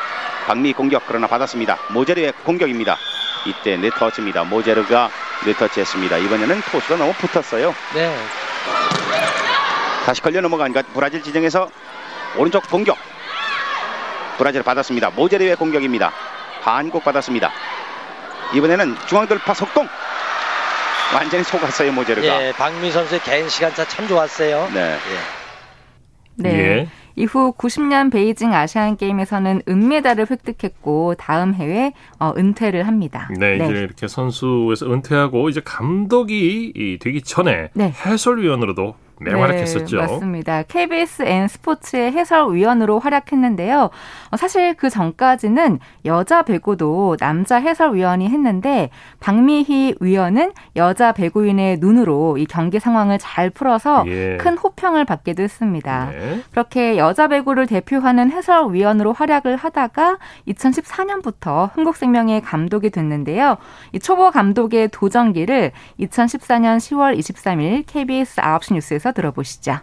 박미 0.45 0.73
공격 0.73 1.03
그러나 1.07 1.27
받았습니다. 1.27 1.77
모제르의 1.91 2.33
공격입니다. 2.43 2.97
이때 3.45 3.77
네터치입니다. 3.77 4.43
모제르가 4.43 5.09
네터치했습니다. 5.45 6.17
이번에는 6.17 6.61
토스가 6.69 6.97
너무 6.97 7.13
붙었어요. 7.13 7.73
네. 7.93 8.13
다시 10.05 10.21
걸려 10.21 10.41
넘어간 10.41 10.73
것 10.73 10.85
브라질 10.93 11.21
지정에서 11.23 11.69
오른쪽 12.35 12.67
공격 12.69 12.97
브라질 14.37 14.63
받았습니다 14.63 15.11
모제르의 15.11 15.55
공격입니다 15.55 16.11
한국 16.61 17.03
받았습니다 17.03 17.51
이번에는 18.55 18.95
중앙 19.05 19.27
돌파 19.27 19.53
속공 19.53 19.87
완전히 21.15 21.43
속았어요 21.43 21.91
모제르가 21.91 22.47
예, 22.47 22.51
박미 22.53 22.91
선수의 22.91 23.21
개인 23.21 23.49
시간차 23.49 23.87
참 23.87 24.07
좋았어요. 24.07 24.69
네. 24.73 24.97
네. 26.35 26.49
예. 26.49 26.87
이후 27.17 27.53
90년 27.57 28.11
베이징 28.11 28.53
아시안 28.53 28.95
게임에서는 28.95 29.63
은메달을 29.67 30.27
획득했고 30.31 31.15
다음 31.15 31.53
해에 31.53 31.91
어, 32.19 32.33
은퇴를 32.37 32.87
합니다. 32.87 33.29
네, 33.37 33.57
이제 33.57 33.65
이렇게 33.65 34.07
선수에서 34.07 34.91
은퇴하고 34.91 35.49
이제 35.49 35.61
감독이 35.63 36.71
이 36.73 36.97
되기 36.99 37.21
전에 37.21 37.69
네. 37.73 37.93
해설위원으로도 38.05 38.95
네, 39.23 39.33
맞습니다. 40.07 40.63
KBS 40.63 41.21
N 41.21 41.47
스포츠의 41.47 42.11
해설위원으로 42.11 42.97
활약했는데요. 42.99 43.89
어, 44.31 44.37
사실 44.37 44.73
그 44.73 44.89
전까지는 44.89 45.79
여자 46.05 46.41
배구도 46.41 47.17
남자 47.19 47.57
해설위원이 47.57 48.29
했는데 48.29 48.89
박미희 49.19 49.95
위원은 49.99 50.53
여자 50.75 51.11
배구인의 51.11 51.77
눈으로 51.79 52.37
이 52.37 52.45
경기 52.45 52.79
상황을 52.79 53.19
잘 53.19 53.51
풀어서 53.51 54.03
예. 54.07 54.37
큰 54.37 54.57
호평을 54.57 55.05
받기도 55.05 55.43
했습니다. 55.43 56.09
네. 56.11 56.41
그렇게 56.49 56.97
여자 56.97 57.27
배구를 57.27 57.67
대표하는 57.67 58.31
해설위원으로 58.31 59.13
활약을 59.13 59.55
하다가 59.55 60.17
2014년부터 60.47 61.69
흥국생명의 61.75 62.41
감독이 62.41 62.89
됐는데요. 62.89 63.57
이 63.91 63.99
초보 63.99 64.31
감독의 64.31 64.89
도전기를 64.89 65.71
2014년 65.99 66.77
10월 66.77 67.17
23일 67.19 67.83
KBS 67.85 68.41
9시 68.41 68.73
뉴스에서 68.73 69.10
들어보시죠. 69.11 69.79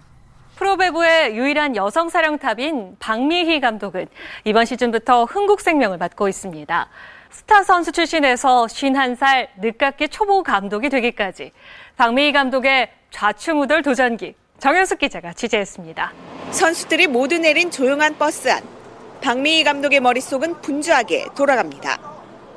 프로배구의 0.56 1.36
유일한 1.36 1.76
여성 1.76 2.08
사령탑인 2.08 2.96
박미희 2.98 3.60
감독은 3.60 4.08
이번 4.44 4.64
시즌부터 4.64 5.24
흥국생명을 5.24 5.98
맡고 5.98 6.28
있습니다. 6.28 6.88
스타 7.30 7.62
선수 7.62 7.92
출신에서 7.92 8.66
51살 8.66 9.48
늦깎이 9.58 10.08
초보 10.08 10.42
감독이 10.42 10.88
되기까지 10.88 11.52
박미희 11.96 12.32
감독의 12.32 12.90
좌충우돌 13.10 13.82
도전기 13.82 14.34
정현숙 14.58 14.98
기자가 14.98 15.32
취재했습니다. 15.32 16.12
선수들이 16.50 17.06
모두 17.06 17.38
내린 17.38 17.70
조용한 17.70 18.18
버스 18.18 18.48
안. 18.48 18.62
박미희 19.20 19.62
감독의 19.62 20.00
머릿속은 20.00 20.60
분주하게 20.60 21.26
돌아갑니다. 21.36 21.98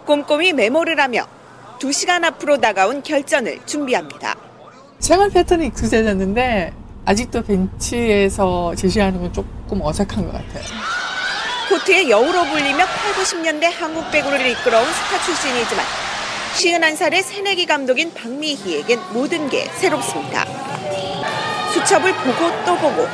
꼼꼼히 0.05 0.53
메모를 0.53 0.99
하며 0.99 1.27
2시간 1.79 2.23
앞으로 2.23 2.57
다가온 2.57 3.03
결전을 3.03 3.65
준비합니다. 3.65 4.50
생활 5.01 5.29
패턴이 5.31 5.65
익숙해졌는데 5.67 6.71
아직도 7.05 7.41
벤치에서 7.41 8.75
제시하는 8.75 9.19
건 9.19 9.33
조금 9.33 9.81
어색한 9.81 10.25
것 10.25 10.31
같아요. 10.31 10.63
코트의 11.69 12.09
여우로 12.09 12.45
불리며 12.45 12.85
8, 12.85 12.85
90년대 13.13 13.63
한국 13.79 14.09
배구를 14.11 14.45
이끌어온 14.45 14.85
스타 14.85 15.19
출신이지만 15.25 15.85
51살의 16.53 17.23
새내기 17.23 17.65
감독인 17.65 18.13
박미희에겐 18.13 18.99
모든 19.13 19.49
게 19.49 19.65
새롭습니다. 19.75 20.45
수첩을 21.73 22.13
보고 22.13 22.65
또 22.65 22.75
보고 22.77 23.07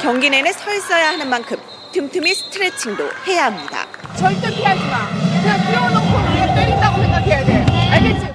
경기 0.00 0.30
내내 0.30 0.52
서 0.52 0.72
있어야 0.72 1.08
하는 1.08 1.28
만큼 1.28 1.56
틈틈이 1.92 2.34
스트레칭도 2.34 3.10
해야 3.26 3.46
합니다. 3.46 3.86
절대 4.16 4.48
피하지 4.48 4.80
마. 4.84 5.08
그냥 5.40 5.60
피워놓고 5.70 6.30
우리가 6.30 6.54
때린다고 6.54 7.02
생각해야 7.02 7.44
돼. 7.44 7.66
알겠지? 7.90 8.34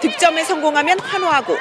득점에 0.00 0.44
성공하면 0.44 1.00
환호하고 1.00 1.56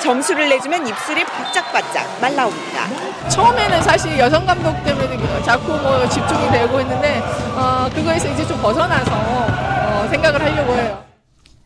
점수를 0.00 0.48
내주면 0.48 0.86
입술이 0.86 1.24
바짝바짝 1.24 2.20
말라옵니다. 2.20 3.28
처음에는 3.28 3.82
사실 3.82 4.18
여성 4.18 4.44
감독 4.46 4.72
때문에 4.84 5.42
자꾸 5.42 5.72
뭐 5.78 6.08
집중이 6.08 6.50
되고 6.50 6.80
있는데 6.80 7.22
어, 7.54 7.88
그거에서 7.94 8.28
이제 8.32 8.46
좀 8.46 8.60
벗어나서 8.60 9.10
어, 9.12 10.08
생각을 10.10 10.40
하려고 10.42 10.74
해요. 10.74 11.04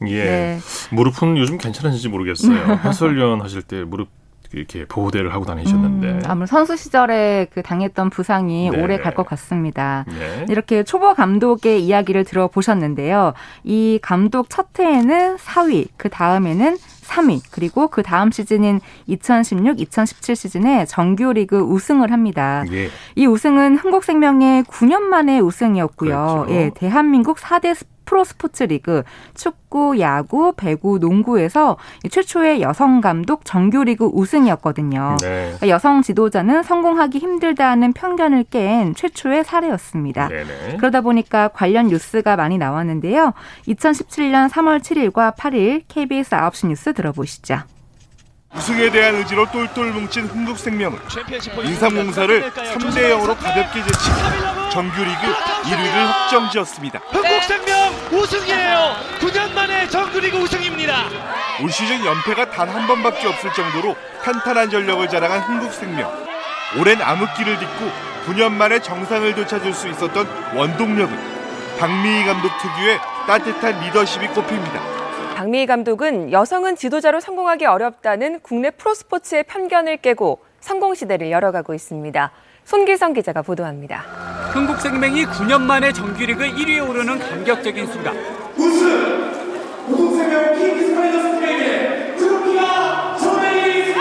예. 0.08 0.24
네. 0.24 0.60
무릎은 0.90 1.38
요즘 1.38 1.58
괜찮은지 1.58 2.08
모르겠어요. 2.08 2.80
해설위원 2.84 3.40
하실 3.40 3.62
때 3.62 3.84
무릎 3.84 4.08
이렇게 4.54 4.84
보호대를 4.86 5.32
하고 5.32 5.44
다니셨는데. 5.44 6.06
음, 6.08 6.22
아무래도 6.26 6.50
선수 6.50 6.76
시절에 6.76 7.46
그 7.52 7.62
당했던 7.62 8.10
부상이 8.10 8.70
네네. 8.70 8.82
오래 8.82 8.98
갈 8.98 9.14
것 9.14 9.24
같습니다. 9.26 10.04
네. 10.08 10.46
이렇게 10.48 10.82
초보 10.82 11.14
감독의 11.14 11.84
이야기를 11.84 12.24
들어보셨는데요. 12.24 13.32
이 13.62 13.98
감독 14.02 14.50
첫 14.50 14.66
해에는 14.78 15.36
4위, 15.36 15.88
그 15.96 16.08
다음에는 16.08 16.76
3위, 17.04 17.42
그리고 17.52 17.86
그 17.88 18.02
다음 18.02 18.30
시즌인 18.32 18.80
2016, 19.06 19.78
2017 19.80 20.34
시즌에 20.34 20.84
정규리그 20.86 21.60
우승을 21.60 22.10
합니다. 22.10 22.64
예. 22.72 22.88
이 23.14 23.26
우승은 23.26 23.76
흥국생명의 23.76 24.64
9년 24.64 25.02
만의 25.02 25.40
우승이었고요. 25.42 26.44
그렇죠. 26.46 26.46
예, 26.54 26.70
대한민국 26.74 27.36
4대 27.38 27.76
프로 28.04 28.24
스포츠 28.24 28.64
리그 28.64 29.02
축구, 29.34 29.98
야구, 30.00 30.52
배구, 30.56 30.98
농구에서 30.98 31.76
이 32.04 32.08
최초의 32.08 32.62
여성 32.62 33.00
감독 33.00 33.44
정규리그 33.44 34.10
우승이었거든요. 34.12 35.16
네. 35.20 35.44
그러니까 35.44 35.68
여성 35.68 36.02
지도자는 36.02 36.62
성공하기 36.62 37.18
힘들다는 37.18 37.92
편견을 37.92 38.44
깬 38.44 38.94
최초의 38.94 39.44
사례였습니다. 39.44 40.28
네네. 40.28 40.76
그러다 40.76 41.00
보니까 41.00 41.48
관련 41.48 41.88
뉴스가 41.88 42.36
많이 42.36 42.58
나왔는데요. 42.58 43.32
2017년 43.68 44.48
3월 44.50 44.80
7일과 44.80 45.36
8일 45.36 45.84
KBS 45.88 46.30
9시 46.30 46.68
뉴스 46.68 46.92
들어보시죠. 46.92 47.73
우승에 48.56 48.90
대한 48.90 49.16
의지로 49.16 49.46
똘똘 49.50 49.90
뭉친 49.92 50.26
흥국생명은 50.26 50.98
인삼공사를 51.64 52.50
3대 52.52 53.10
0으로 53.12 53.36
가볍게 53.38 53.82
제치고 53.82 54.70
정규리그 54.70 55.20
1위를 55.64 55.92
확정지었습니다. 56.06 57.00
흥국생명 57.10 57.94
우승이에요. 58.12 58.96
9년 59.20 59.52
만에 59.52 59.88
정규리그 59.88 60.36
우승입니다. 60.38 61.04
올 61.62 61.70
시즌 61.70 62.04
연패가 62.04 62.50
단 62.50 62.68
한 62.68 62.86
번밖에 62.86 63.26
없을 63.28 63.52
정도로 63.52 63.96
탄탄한 64.22 64.70
전력을 64.70 65.08
자랑한 65.08 65.40
흥국생명. 65.42 66.24
오랜 66.78 67.00
암흑기를 67.02 67.58
딛고 67.58 67.90
9년 68.26 68.52
만에 68.52 68.80
정상을 68.80 69.34
되찾을 69.34 69.72
수 69.74 69.88
있었던 69.88 70.26
원동력은 70.54 71.34
박미희 71.78 72.24
감독 72.24 72.50
특유의 72.58 72.98
따뜻한 73.26 73.80
리더십이 73.80 74.28
꼽힙니다. 74.28 74.93
박미희 75.34 75.66
감독은 75.66 76.30
여성은 76.32 76.76
지도자로 76.76 77.20
성공하기 77.20 77.66
어렵다는 77.66 78.40
국내 78.40 78.70
프로스포츠의 78.70 79.44
편견을 79.44 79.96
깨고 79.98 80.40
성공 80.60 80.94
시대를 80.94 81.30
열어가고 81.30 81.74
있습니다. 81.74 82.30
손기성 82.64 83.12
기자가 83.14 83.42
보도합니다. 83.42 83.98
흥국생명이 84.52 85.26
9년 85.26 85.60
만에 85.62 85.92
정규리그 85.92 86.44
1위에 86.44 86.88
오르는 86.88 87.18
감격적인 87.18 87.86
순간. 87.88 88.16
우승생명 89.88 90.54
킹 90.56 90.78
스 90.78 90.94
파이더스에게 90.94 92.14
트로피가 92.16 93.16
전해드리겠습니다. 93.18 94.00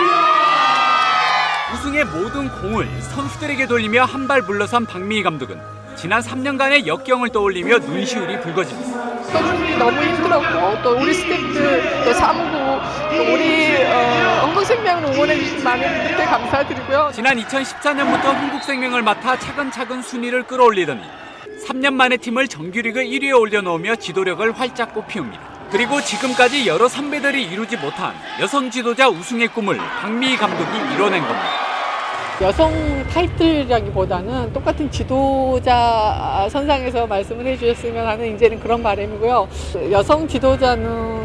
우승의 1.74 2.04
모든 2.06 2.48
공을 2.48 2.86
선수들에게 3.02 3.66
돌리며 3.66 4.04
한 4.04 4.26
발 4.28 4.40
물러선 4.40 4.86
박미희 4.86 5.22
감독은 5.24 5.60
지난 6.04 6.20
3년간의 6.20 6.86
역경을 6.86 7.30
떠올리며 7.30 7.78
눈시울이 7.78 8.38
붉어집니다. 8.42 9.22
선수들이 9.22 9.78
너무 9.78 9.98
힘들었고 10.02 10.82
또 10.82 10.98
우리 10.98 11.14
스태프들 11.14 12.04
또 12.04 12.12
사무부 12.12 13.16
또 13.16 13.32
우리 13.32 13.74
어, 13.86 14.42
흥국생명을 14.44 15.14
응원해 15.14 15.38
주신 15.38 15.64
많은 15.64 15.82
분들께 15.82 16.24
감사드리고요. 16.26 17.10
지난 17.14 17.38
2014년부터 17.38 18.38
흥국생명을 18.38 19.00
맡아 19.00 19.38
차근차근 19.38 20.02
순위를 20.02 20.42
끌어올리더니 20.42 21.00
3년 21.66 21.94
만에 21.94 22.18
팀을 22.18 22.48
정규리그 22.48 23.00
1위에 23.00 23.40
올려놓으며 23.40 23.96
지도력을 23.96 24.60
활짝 24.60 24.92
꽃피웁니다. 24.92 25.70
그리고 25.70 26.02
지금까지 26.02 26.66
여러 26.66 26.86
선배들이 26.86 27.44
이루지 27.44 27.78
못한 27.78 28.14
여성 28.40 28.70
지도자 28.70 29.08
우승의 29.08 29.48
꿈을 29.48 29.78
박미희 29.78 30.36
감독이 30.36 30.76
이뤄낸 30.94 31.22
겁니다. 31.22 31.73
여성 32.42 32.72
타이틀이라기보다는 33.12 34.52
똑같은 34.52 34.90
지도자 34.90 36.48
선상에서 36.50 37.06
말씀을 37.06 37.46
해주셨으면 37.46 38.06
하는 38.06 38.34
이제는 38.34 38.58
그런 38.60 38.82
바람이고요. 38.82 39.48
여성 39.92 40.26
지도자는 40.26 41.22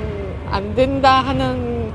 안 0.51 0.75
된다 0.75 1.21
하는 1.21 1.91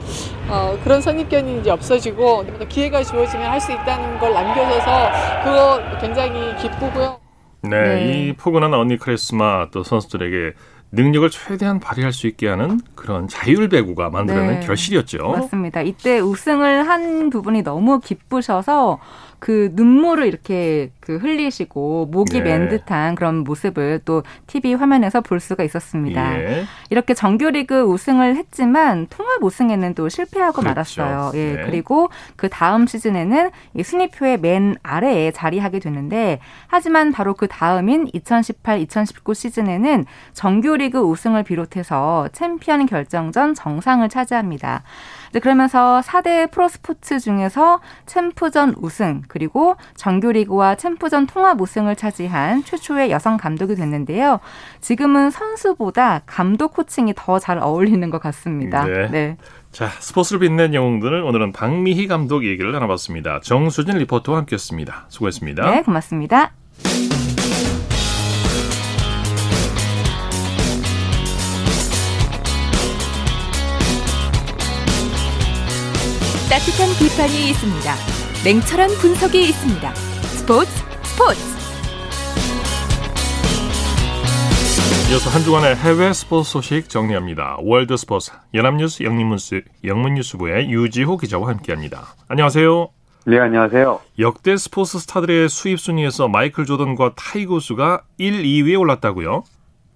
어, 0.49 0.77
그런 0.83 1.01
선입견이 1.01 1.61
이제 1.61 1.71
없어지고 1.71 2.45
기회가 2.69 3.03
주어지면 3.03 3.51
할 3.51 3.61
수 3.61 3.73
있다는 3.73 4.19
걸 4.19 4.33
남겨줘서 4.35 5.11
그거 5.45 5.81
굉장히 6.01 6.55
기쁘고요. 6.57 7.19
네, 7.63 7.71
네. 7.71 8.05
이 8.29 8.33
포근한 8.35 8.75
언니 8.75 8.99
카리스마 8.99 9.69
또 9.71 9.83
선수들에게 9.83 10.53
능력을 10.95 11.29
최대한 11.31 11.81
발휘할 11.81 12.13
수 12.13 12.27
있게 12.27 12.49
하는 12.49 12.81
그런 12.95 13.29
자율 13.29 13.69
배구가 13.69 14.11
만들어낸 14.11 14.61
네. 14.61 14.67
결실이었죠. 14.67 15.29
맞습니다. 15.29 15.83
이때 15.83 16.21
우승을 16.21 16.89
한 16.89 17.31
부분이 17.31 17.63
너무 17.63 18.01
기쁘셔서 18.01 18.99
그 19.39 19.71
눈물을 19.75 20.27
이렇게 20.27 20.91
그 21.01 21.17
흘리시고 21.17 22.07
목이 22.11 22.41
네. 22.41 22.59
맨 22.59 22.69
듯한 22.69 23.15
그런 23.15 23.45
모습을 23.45 24.01
또 24.05 24.23
TV 24.47 24.75
화면에서 24.75 25.21
볼 25.21 25.41
수가 25.41 25.63
있었습니다. 25.65 26.39
예. 26.41 26.65
이렇게 26.91 27.15
정규리그 27.15 27.83
우승을 27.83 28.37
했지만 28.37 29.07
통합 29.11 29.43
우승에는 29.43 29.95
또 29.95 30.09
실패하고 30.09 30.63
그렇죠. 30.63 31.03
말았어요. 31.03 31.33
예. 31.35 31.57
네. 31.57 31.63
그리고 31.65 32.09
그 32.37 32.49
다음 32.49 32.87
시즌에는 32.87 33.51
이 33.75 33.83
순위표의 33.83 34.41
맨 34.41 34.77
아래에 34.83 35.31
자리하게 35.31 35.79
되는데 35.79 36.39
하지만 36.67 37.13
바로 37.13 37.35
그 37.35 37.47
다음인 37.49 38.07
2018-2019 38.13 39.35
시즌에는 39.35 40.07
정규리그 40.33 41.01
우승을 41.01 41.43
비롯해서 41.43 42.29
챔피언 42.33 42.87
결정전 42.87 43.55
정상을 43.55 44.09
차지합니다. 44.09 44.83
이제 45.35 45.41
그러면서 45.41 46.01
4대 46.05 46.49
프로스포츠 46.53 47.19
중에서 47.19 47.81
챔프전 48.07 48.77
우승 48.79 49.23
그리고 49.27 49.75
정규리그와 49.97 50.77
챔프전 50.77 51.27
통합 51.27 51.61
우승을 51.61 51.97
차지한 51.97 52.63
최초의 52.63 53.11
여성 53.11 53.37
감독이 53.37 53.75
됐는데요. 53.75 54.39
지금은 54.81 55.31
선수보다 55.31 56.21
감독 56.25 56.75
코칭이 56.75 57.15
더 57.17 57.41
잘 57.41 57.59
어울리는 57.59 58.09
것 58.11 58.23
같습니다. 58.23 58.85
네. 58.85 59.37
자, 59.73 59.89
스포츠를 59.89 60.39
빛낸 60.39 60.73
영웅들을 60.73 61.21
오늘은 61.21 61.51
박미희 61.51 62.07
감독 62.07 62.45
얘기를 62.45 62.71
나눠봤습니다. 62.71 63.41
정수진 63.43 63.99
리포터와 63.99 64.39
함께했습니다. 64.39 65.07
수고했습니다. 65.09 65.69
네, 65.69 65.83
고맙습니다. 65.83 66.53
따뜻한 76.55 76.87
비판이 77.01 77.51
있습니다. 77.51 77.91
냉철한 78.45 78.91
분석이 79.03 79.41
있습니다. 79.43 79.93
스포츠 80.39 80.71
스포츠. 81.03 81.41
이어서 85.11 85.31
한 85.31 85.43
주간의 85.43 85.75
해외 85.75 86.13
스포츠 86.13 86.53
소식 86.53 86.89
정리합니다. 86.89 87.57
월드 87.61 87.97
스포츠 87.97 88.31
연합뉴스 88.55 89.03
영문뉴스 89.03 89.63
영문뉴스부의 89.83 90.71
유지호 90.71 91.17
기자와 91.17 91.49
함께합니다. 91.49 92.15
안녕하세요. 92.29 92.89
네, 93.27 93.41
안녕하세요. 93.41 93.99
역대 94.21 94.57
스포츠 94.57 95.01
스타들의 95.01 95.49
수입 95.49 95.81
순위에서 95.81 96.29
마이클 96.29 96.67
조던과 96.67 97.15
타이거 97.17 97.60
우즈가 97.60 98.03
1, 98.19 98.45
2위에 98.45 98.79
올랐다고요? 98.79 99.43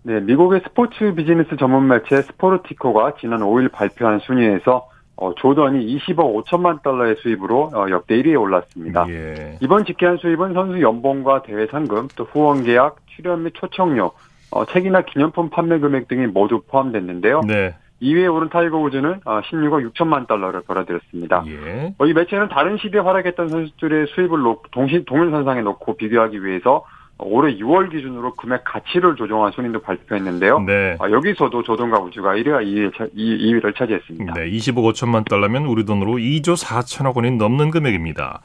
네, 0.03 0.19
미국의 0.19 0.63
스포츠 0.65 1.15
비즈니스 1.15 1.57
전문 1.57 1.87
매체 1.87 2.21
스포르티코가 2.23 3.13
지난 3.21 3.43
5일 3.43 3.71
발표한 3.71 4.19
순위에서 4.19 4.89
어, 5.21 5.35
조던이 5.35 5.85
20억 5.97 6.45
5천만 6.45 6.81
달러의 6.83 7.17
수입으로 7.17 7.71
어, 7.75 7.91
역대 7.91 8.15
1위에 8.23 8.41
올랐습니다. 8.41 9.05
예. 9.09 9.59
이번 9.61 9.85
집계한 9.85 10.17
수입은 10.19 10.55
선수 10.55 10.81
연봉과 10.81 11.43
대회 11.43 11.67
상금, 11.67 12.07
또 12.15 12.25
후원 12.25 12.63
계약, 12.63 12.97
출연 13.07 13.43
및 13.43 13.53
초청료, 13.55 14.13
어, 14.53 14.65
책이나 14.65 15.03
기념품 15.03 15.51
판매 15.51 15.81
금액 15.81 16.07
등이 16.07 16.29
모두 16.29 16.63
포함됐는데요. 16.69 17.41
네. 17.49 17.75
2위에 18.01 18.33
오른 18.33 18.49
타이거 18.49 18.79
우즈는 18.79 19.21
어, 19.25 19.41
16억 19.41 19.93
6천만 19.93 20.29
달러를 20.29 20.63
벌어들였습니다. 20.63 21.43
예. 21.49 21.95
어, 21.99 22.07
이 22.07 22.13
매체는 22.13 22.49
다른 22.49 22.79
시대에 22.79 23.01
활약했던 23.01 23.49
선수들의 23.49 24.07
수입을 24.15 24.39
놓, 24.39 24.63
동시, 24.71 25.05
동일선상에 25.05 25.63
놓고 25.63 25.97
비교하기 25.97 26.45
위해서 26.45 26.85
올해 27.19 27.57
6월 27.57 27.91
기준으로 27.91 28.35
금액 28.37 28.63
가치를 28.65 29.17
조정한 29.17 29.51
순위도 29.53 29.81
발표했는데요. 29.81 30.61
네. 30.61 30.97
아, 31.01 31.11
여기서도 31.11 31.63
조던과 31.63 31.99
우즈가 31.99 32.35
1위와 32.35 32.65
2위, 32.65 32.93
2위를 33.15 33.77
차지했습니다. 33.77 34.35
네, 34.35 34.51
25억 34.51 34.93
5천만 34.93 35.29
달러면 35.29 35.67
우리 35.67 35.85
돈으로 35.85 36.13
2조 36.15 36.57
4천억 36.57 37.17
원이 37.17 37.33
넘는 37.33 37.71
금액입니다. 37.71 38.43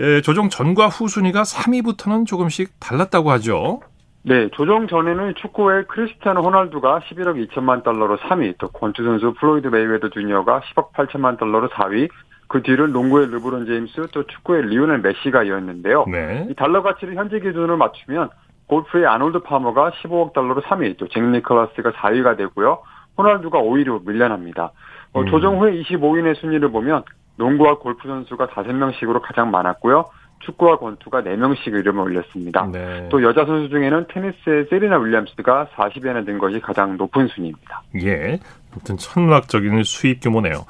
예, 0.00 0.20
조정 0.22 0.48
전과 0.48 0.86
후 0.88 1.08
순위가 1.08 1.42
3위부터는 1.42 2.26
조금씩 2.26 2.80
달랐다고 2.80 3.30
하죠. 3.32 3.80
네, 4.22 4.48
조정 4.52 4.88
전에는 4.88 5.34
축구의 5.36 5.84
크리스티아노 5.88 6.42
호날두가 6.42 7.00
11억 7.00 7.48
2천만 7.48 7.82
달러로 7.82 8.16
3위, 8.18 8.54
또 8.58 8.68
권투 8.68 9.02
선수 9.02 9.34
플로이드 9.38 9.68
메이웨더 9.68 10.10
주니어가 10.10 10.60
10억 10.60 10.92
8천만 10.92 11.38
달러로 11.38 11.68
4위, 11.68 12.08
그 12.48 12.62
뒤를 12.62 12.92
농구의 12.92 13.30
르브론 13.30 13.66
제임스, 13.66 14.08
또 14.12 14.26
축구의 14.26 14.66
리오넬 14.68 15.00
메시가 15.00 15.44
이었는데요. 15.44 16.06
네. 16.10 16.46
이 16.50 16.54
달러 16.54 16.82
가치를 16.82 17.14
현재 17.14 17.38
기준으로 17.40 17.76
맞추면 17.76 18.30
골프의 18.66 19.06
아놀드 19.06 19.40
파머가 19.40 19.90
15억 20.02 20.32
달러로 20.32 20.62
3위, 20.62 20.96
또 20.98 21.06
잭 21.08 21.22
니클라스가 21.22 21.92
4위가 21.92 22.36
되고요. 22.36 22.78
호날두가 23.16 23.60
5위로 23.60 24.06
밀려납니다. 24.06 24.72
어, 25.12 25.20
음. 25.20 25.26
조정 25.26 25.60
후에 25.60 25.72
25인의 25.82 26.36
순위를 26.36 26.70
보면 26.70 27.02
농구와 27.36 27.78
골프 27.78 28.08
선수가 28.08 28.48
5명씩으로 28.48 29.20
가장 29.22 29.50
많았고요. 29.50 30.04
축구와 30.40 30.78
권투가 30.78 31.22
4명씩 31.22 31.66
이름을 31.66 32.00
올렸습니다. 32.00 32.66
네. 32.72 33.08
또 33.10 33.22
여자 33.22 33.44
선수 33.44 33.68
중에는 33.70 34.06
테니스의 34.08 34.66
세리나 34.70 34.98
윌리엄스가 34.98 35.68
40위나 35.74 36.24
든 36.24 36.38
것이 36.38 36.60
가장 36.60 36.96
높은 36.96 37.26
순위입니다. 37.28 37.82
예. 38.02 38.38
아무튼 38.72 38.96
천문학적인 38.96 39.82
수입 39.82 40.20
규모네요. 40.22 40.64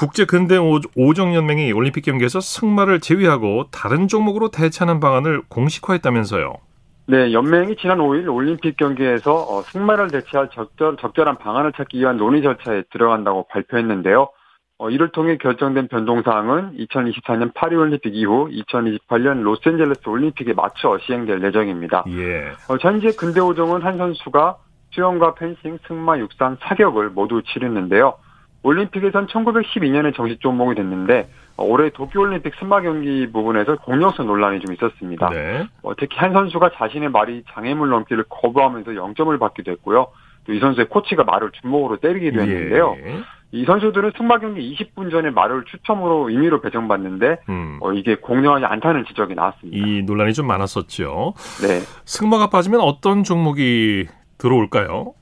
국제 0.00 0.24
근대 0.24 0.56
오정 0.56 1.34
연맹이 1.34 1.72
올림픽 1.72 2.00
경기에서 2.00 2.40
승마를 2.40 3.00
제외하고 3.00 3.66
다른 3.70 4.08
종목으로 4.08 4.50
대체하는 4.50 4.98
방안을 4.98 5.42
공식화했다면서요. 5.50 6.54
네, 7.04 7.34
연맹이 7.34 7.76
지난 7.76 7.98
5일 7.98 8.34
올림픽 8.34 8.78
경기에서 8.78 9.34
어, 9.34 9.60
승마를 9.60 10.08
대체할 10.10 10.48
적절, 10.54 10.96
적절한 10.96 11.36
방안을 11.36 11.72
찾기 11.76 11.98
위한 11.98 12.16
논의 12.16 12.40
절차에 12.40 12.84
들어간다고 12.90 13.46
발표했는데요. 13.50 14.30
어, 14.78 14.88
이를 14.88 15.12
통해 15.12 15.36
결정된 15.36 15.88
변동사항은 15.88 16.78
2024년 16.78 17.52
파리올림픽 17.52 18.16
이후 18.16 18.48
2028년 18.48 19.42
로스앤젤레스 19.42 20.08
올림픽에 20.08 20.54
맞춰 20.54 20.96
시행될 21.02 21.44
예정입니다. 21.44 22.04
예. 22.08 22.52
어, 22.70 22.78
현재 22.80 23.12
근대오종은 23.12 23.82
한 23.82 23.98
선수가 23.98 24.56
수영과 24.92 25.34
펜싱, 25.34 25.78
승마, 25.86 26.18
육상, 26.20 26.56
사격을 26.58 27.10
모두 27.10 27.42
치르는데요. 27.42 28.14
올림픽에선 28.62 29.26
1912년에 29.26 30.14
정식 30.14 30.40
종목이 30.40 30.74
됐는데 30.74 31.28
어, 31.56 31.64
올해 31.64 31.90
도쿄올림픽 31.90 32.54
승마 32.58 32.82
경기 32.82 33.30
부분에서 33.32 33.76
공정성 33.76 34.26
논란이 34.26 34.60
좀 34.60 34.74
있었습니다. 34.74 35.30
네. 35.30 35.66
어, 35.82 35.94
특히 35.96 36.18
한 36.18 36.32
선수가 36.32 36.70
자신의 36.74 37.10
말이 37.10 37.42
장애물 37.52 37.88
넘기를 37.88 38.24
거부하면서 38.28 38.92
0점을 38.92 39.38
받기도 39.38 39.70
했고요. 39.72 40.08
또 40.46 40.52
이 40.52 40.58
선수의 40.58 40.88
코치가 40.88 41.24
말을 41.24 41.50
주먹으로 41.60 41.98
때리기도 41.98 42.40
했는데요. 42.40 42.96
예. 43.04 43.20
이 43.52 43.64
선수들은 43.64 44.12
승마 44.16 44.38
경기 44.38 44.76
20분 44.76 45.10
전에 45.10 45.30
말을 45.30 45.64
추첨으로 45.64 46.30
임의로 46.30 46.60
배정받는데 46.60 47.38
음. 47.48 47.78
어, 47.80 47.92
이게 47.92 48.14
공정하지 48.16 48.64
않다는 48.64 49.04
지적이 49.06 49.34
나왔습니다. 49.34 49.86
이 49.86 50.02
논란이 50.02 50.32
좀 50.34 50.46
많았었죠. 50.46 51.34
네. 51.62 51.80
승마가 52.04 52.48
빠지면 52.48 52.80
어떤 52.80 53.24
종목이 53.24 54.06
들어올까요? 54.38 55.14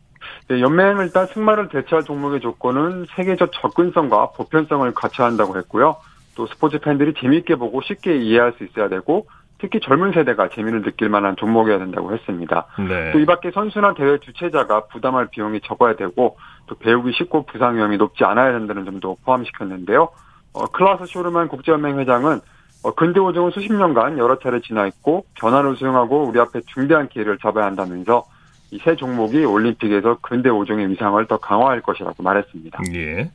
네, 0.48 0.60
연맹은 0.60 1.04
일단 1.04 1.26
승마를 1.26 1.68
대체할 1.68 2.04
종목의 2.04 2.40
조건은 2.40 3.06
세계적 3.14 3.52
접근성과 3.52 4.30
보편성을 4.30 4.92
갖춰야 4.94 5.26
한다고 5.26 5.56
했고요. 5.58 5.96
또 6.34 6.46
스포츠 6.46 6.78
팬들이 6.78 7.14
재미있게 7.14 7.56
보고 7.56 7.82
쉽게 7.82 8.16
이해할 8.16 8.54
수 8.56 8.64
있어야 8.64 8.88
되고 8.88 9.26
특히 9.60 9.80
젊은 9.80 10.12
세대가 10.12 10.48
재미를 10.48 10.82
느낄 10.82 11.08
만한 11.08 11.34
종목이어야 11.36 11.78
된다고 11.78 12.12
했습니다. 12.12 12.66
네. 12.78 13.12
또이 13.12 13.26
밖에 13.26 13.50
선수나 13.50 13.94
대회 13.94 14.18
주최자가 14.18 14.86
부담할 14.86 15.28
비용이 15.30 15.60
적어야 15.64 15.96
되고 15.96 16.36
또 16.66 16.76
배우기 16.76 17.12
쉽고 17.12 17.44
부상 17.46 17.76
위험이 17.76 17.96
높지 17.96 18.24
않아야 18.24 18.52
된다는 18.52 18.84
점도 18.84 19.16
포함시켰는데요. 19.24 20.08
어, 20.54 20.64
클라스 20.66 21.06
쇼르만 21.06 21.48
국제연맹 21.48 21.98
회장은 21.98 22.40
어, 22.84 22.94
근대 22.94 23.18
오종은 23.18 23.50
수십 23.50 23.72
년간 23.72 24.18
여러 24.18 24.38
차례 24.38 24.60
진화했고 24.60 25.24
변화를 25.34 25.76
수용하고 25.76 26.24
우리 26.24 26.38
앞에 26.38 26.60
중대한 26.66 27.08
기회를 27.08 27.38
잡아야 27.38 27.66
한다면서 27.66 28.24
이 28.70 28.77
새 28.77 28.96
종목이 28.96 29.44
올림픽에서 29.44 30.18
근대 30.20 30.50
오종의 30.50 30.90
위상을 30.90 31.26
더 31.26 31.38
강화할 31.38 31.80
것이라고 31.80 32.22
말했습니다. 32.22 32.82
예. 32.94 33.30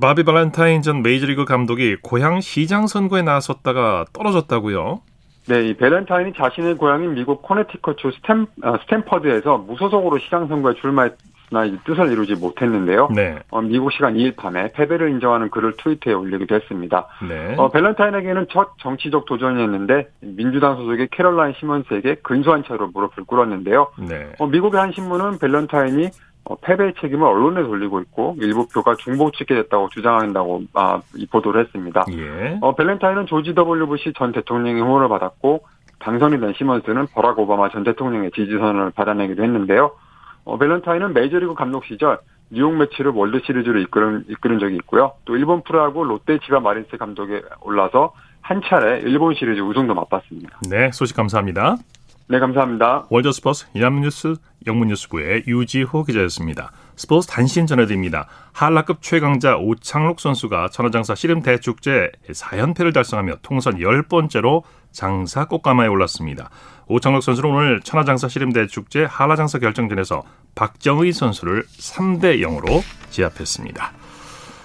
바비 0.00 0.24
발렌타인 0.24 0.82
전 0.82 1.02
메이저리그 1.02 1.44
감독이 1.44 1.96
고향 1.96 2.40
시장 2.40 2.86
선거에 2.86 3.22
나섰다가 3.22 4.06
떨어졌다고요. 4.12 5.02
네, 5.48 5.68
이 5.68 5.74
밸런타인이 5.74 6.34
자신의 6.36 6.76
고향인 6.76 7.14
미국 7.14 7.42
코네티컷주 7.42 8.12
스탠, 8.16 8.46
어, 8.62 8.76
스탠퍼드에서 8.82 9.58
무소속으로 9.58 10.18
시장 10.18 10.46
선거에 10.48 10.74
출마했으나 10.74 11.16
이 11.50 11.76
뜻을 11.84 12.12
이루지 12.12 12.36
못했는데요. 12.36 13.08
네. 13.14 13.38
어, 13.50 13.60
미국 13.60 13.92
시간 13.92 14.14
2일 14.14 14.36
밤에 14.36 14.72
패배를 14.72 15.10
인정하는 15.10 15.50
글을 15.50 15.74
트위터에 15.78 16.14
올리기도 16.14 16.54
했습니다. 16.54 17.06
네. 17.28 17.54
어, 17.58 17.68
밸런타인에게는 17.70 18.46
첫 18.50 18.70
정치적 18.78 19.26
도전이었는데 19.26 20.08
민주당 20.20 20.76
소속의 20.76 21.08
캐롤라인 21.10 21.54
시몬스에게 21.58 22.16
근소한 22.22 22.64
차로 22.64 22.90
무릎을 22.94 23.24
꿇었는데요. 23.24 23.88
네. 24.08 24.32
어, 24.38 24.46
미국의 24.46 24.80
한 24.80 24.92
신문은 24.92 25.38
밸런타인이 25.38 26.08
어, 26.44 26.56
패배의 26.56 26.94
책임을 27.00 27.26
언론에 27.26 27.62
돌리고 27.62 28.00
있고 28.00 28.36
일부 28.38 28.66
표가 28.68 28.94
중복 28.96 29.34
집계됐다고 29.34 29.88
주장한다고 29.90 30.62
아, 30.74 31.00
이 31.16 31.26
보도를 31.26 31.64
했습니다. 31.64 32.04
예. 32.12 32.58
어, 32.60 32.74
밸런타인은 32.74 33.26
조지 33.26 33.54
W 33.54 33.86
부시 33.86 34.12
전 34.16 34.32
대통령의 34.32 34.82
후원을 34.82 35.08
받았고 35.08 35.62
당선이 35.98 36.40
된 36.40 36.54
시몬스는 36.56 37.08
버락 37.12 37.38
오바마 37.38 37.68
전 37.70 37.84
대통령의 37.84 38.30
지지 38.30 38.48
선언을 38.48 38.92
받아내기도 38.92 39.42
했는데요. 39.42 39.92
어, 40.50 40.58
밸런타인은 40.58 41.14
메이저리그 41.14 41.54
감독 41.54 41.84
시절 41.84 42.18
뉴욕 42.50 42.74
메츠를 42.74 43.12
월드 43.12 43.40
시리즈로 43.46 43.78
이끄는, 43.78 44.24
이끈 44.28 44.58
적이 44.58 44.76
있고요. 44.76 45.12
또 45.24 45.36
일본 45.36 45.62
프로야구 45.62 46.02
롯데 46.02 46.40
지바 46.44 46.58
마린스 46.58 46.96
감독에 46.96 47.42
올라서 47.60 48.12
한 48.40 48.60
차례 48.64 48.98
일본 48.98 49.34
시리즈 49.34 49.60
우승도 49.60 49.94
맛봤습니다. 49.94 50.58
네, 50.68 50.90
소식 50.90 51.16
감사합니다. 51.16 51.76
네, 52.26 52.40
감사합니다. 52.40 53.06
월드 53.10 53.37
스포츠 53.37 53.68
연합뉴스 53.74 54.34
영문뉴스부의 54.66 55.44
유지호 55.46 56.02
기자였습니다. 56.02 56.72
스포츠 57.00 57.26
단신 57.28 57.66
전해드립니다. 57.66 58.26
한라급 58.52 59.00
최강자 59.00 59.56
오창록 59.56 60.20
선수가 60.20 60.68
천하장사 60.68 61.14
씨름 61.14 61.40
대축제 61.40 62.10
4연패를 62.30 62.92
달성하며 62.92 63.36
통산 63.40 63.78
10번째로 63.78 64.64
장사 64.92 65.46
꽃가마에 65.46 65.88
올랐습니다. 65.88 66.50
오창록 66.88 67.22
선수는 67.22 67.48
오늘 67.48 67.80
천하장사 67.80 68.28
씨름 68.28 68.52
대축제 68.52 69.04
한라장사 69.04 69.60
결정전에서 69.60 70.24
박정의 70.54 71.14
선수를 71.14 71.64
3대 71.78 72.42
0으로 72.42 72.82
제압했습니다. 73.08 73.92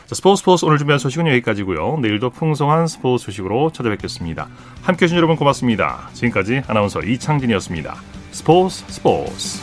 자, 0.08 0.14
스포츠 0.14 0.42
스포츠 0.42 0.66
오늘 0.66 0.78
준비한 0.78 1.00
소식은 1.00 1.28
여기까지고요. 1.28 2.00
내일도 2.02 2.32
풍성한 2.32 2.88
스포츠 2.88 3.24
소식으로 3.28 3.72
찾아뵙겠습니다. 3.72 4.50
함께해 4.82 5.08
주신 5.08 5.16
여러분 5.16 5.38
고맙습니다. 5.38 6.10
지금까지 6.12 6.64
아나운서 6.68 7.00
이창진이었습니다. 7.00 7.96
스포츠 8.32 8.84
스포츠 8.90 9.62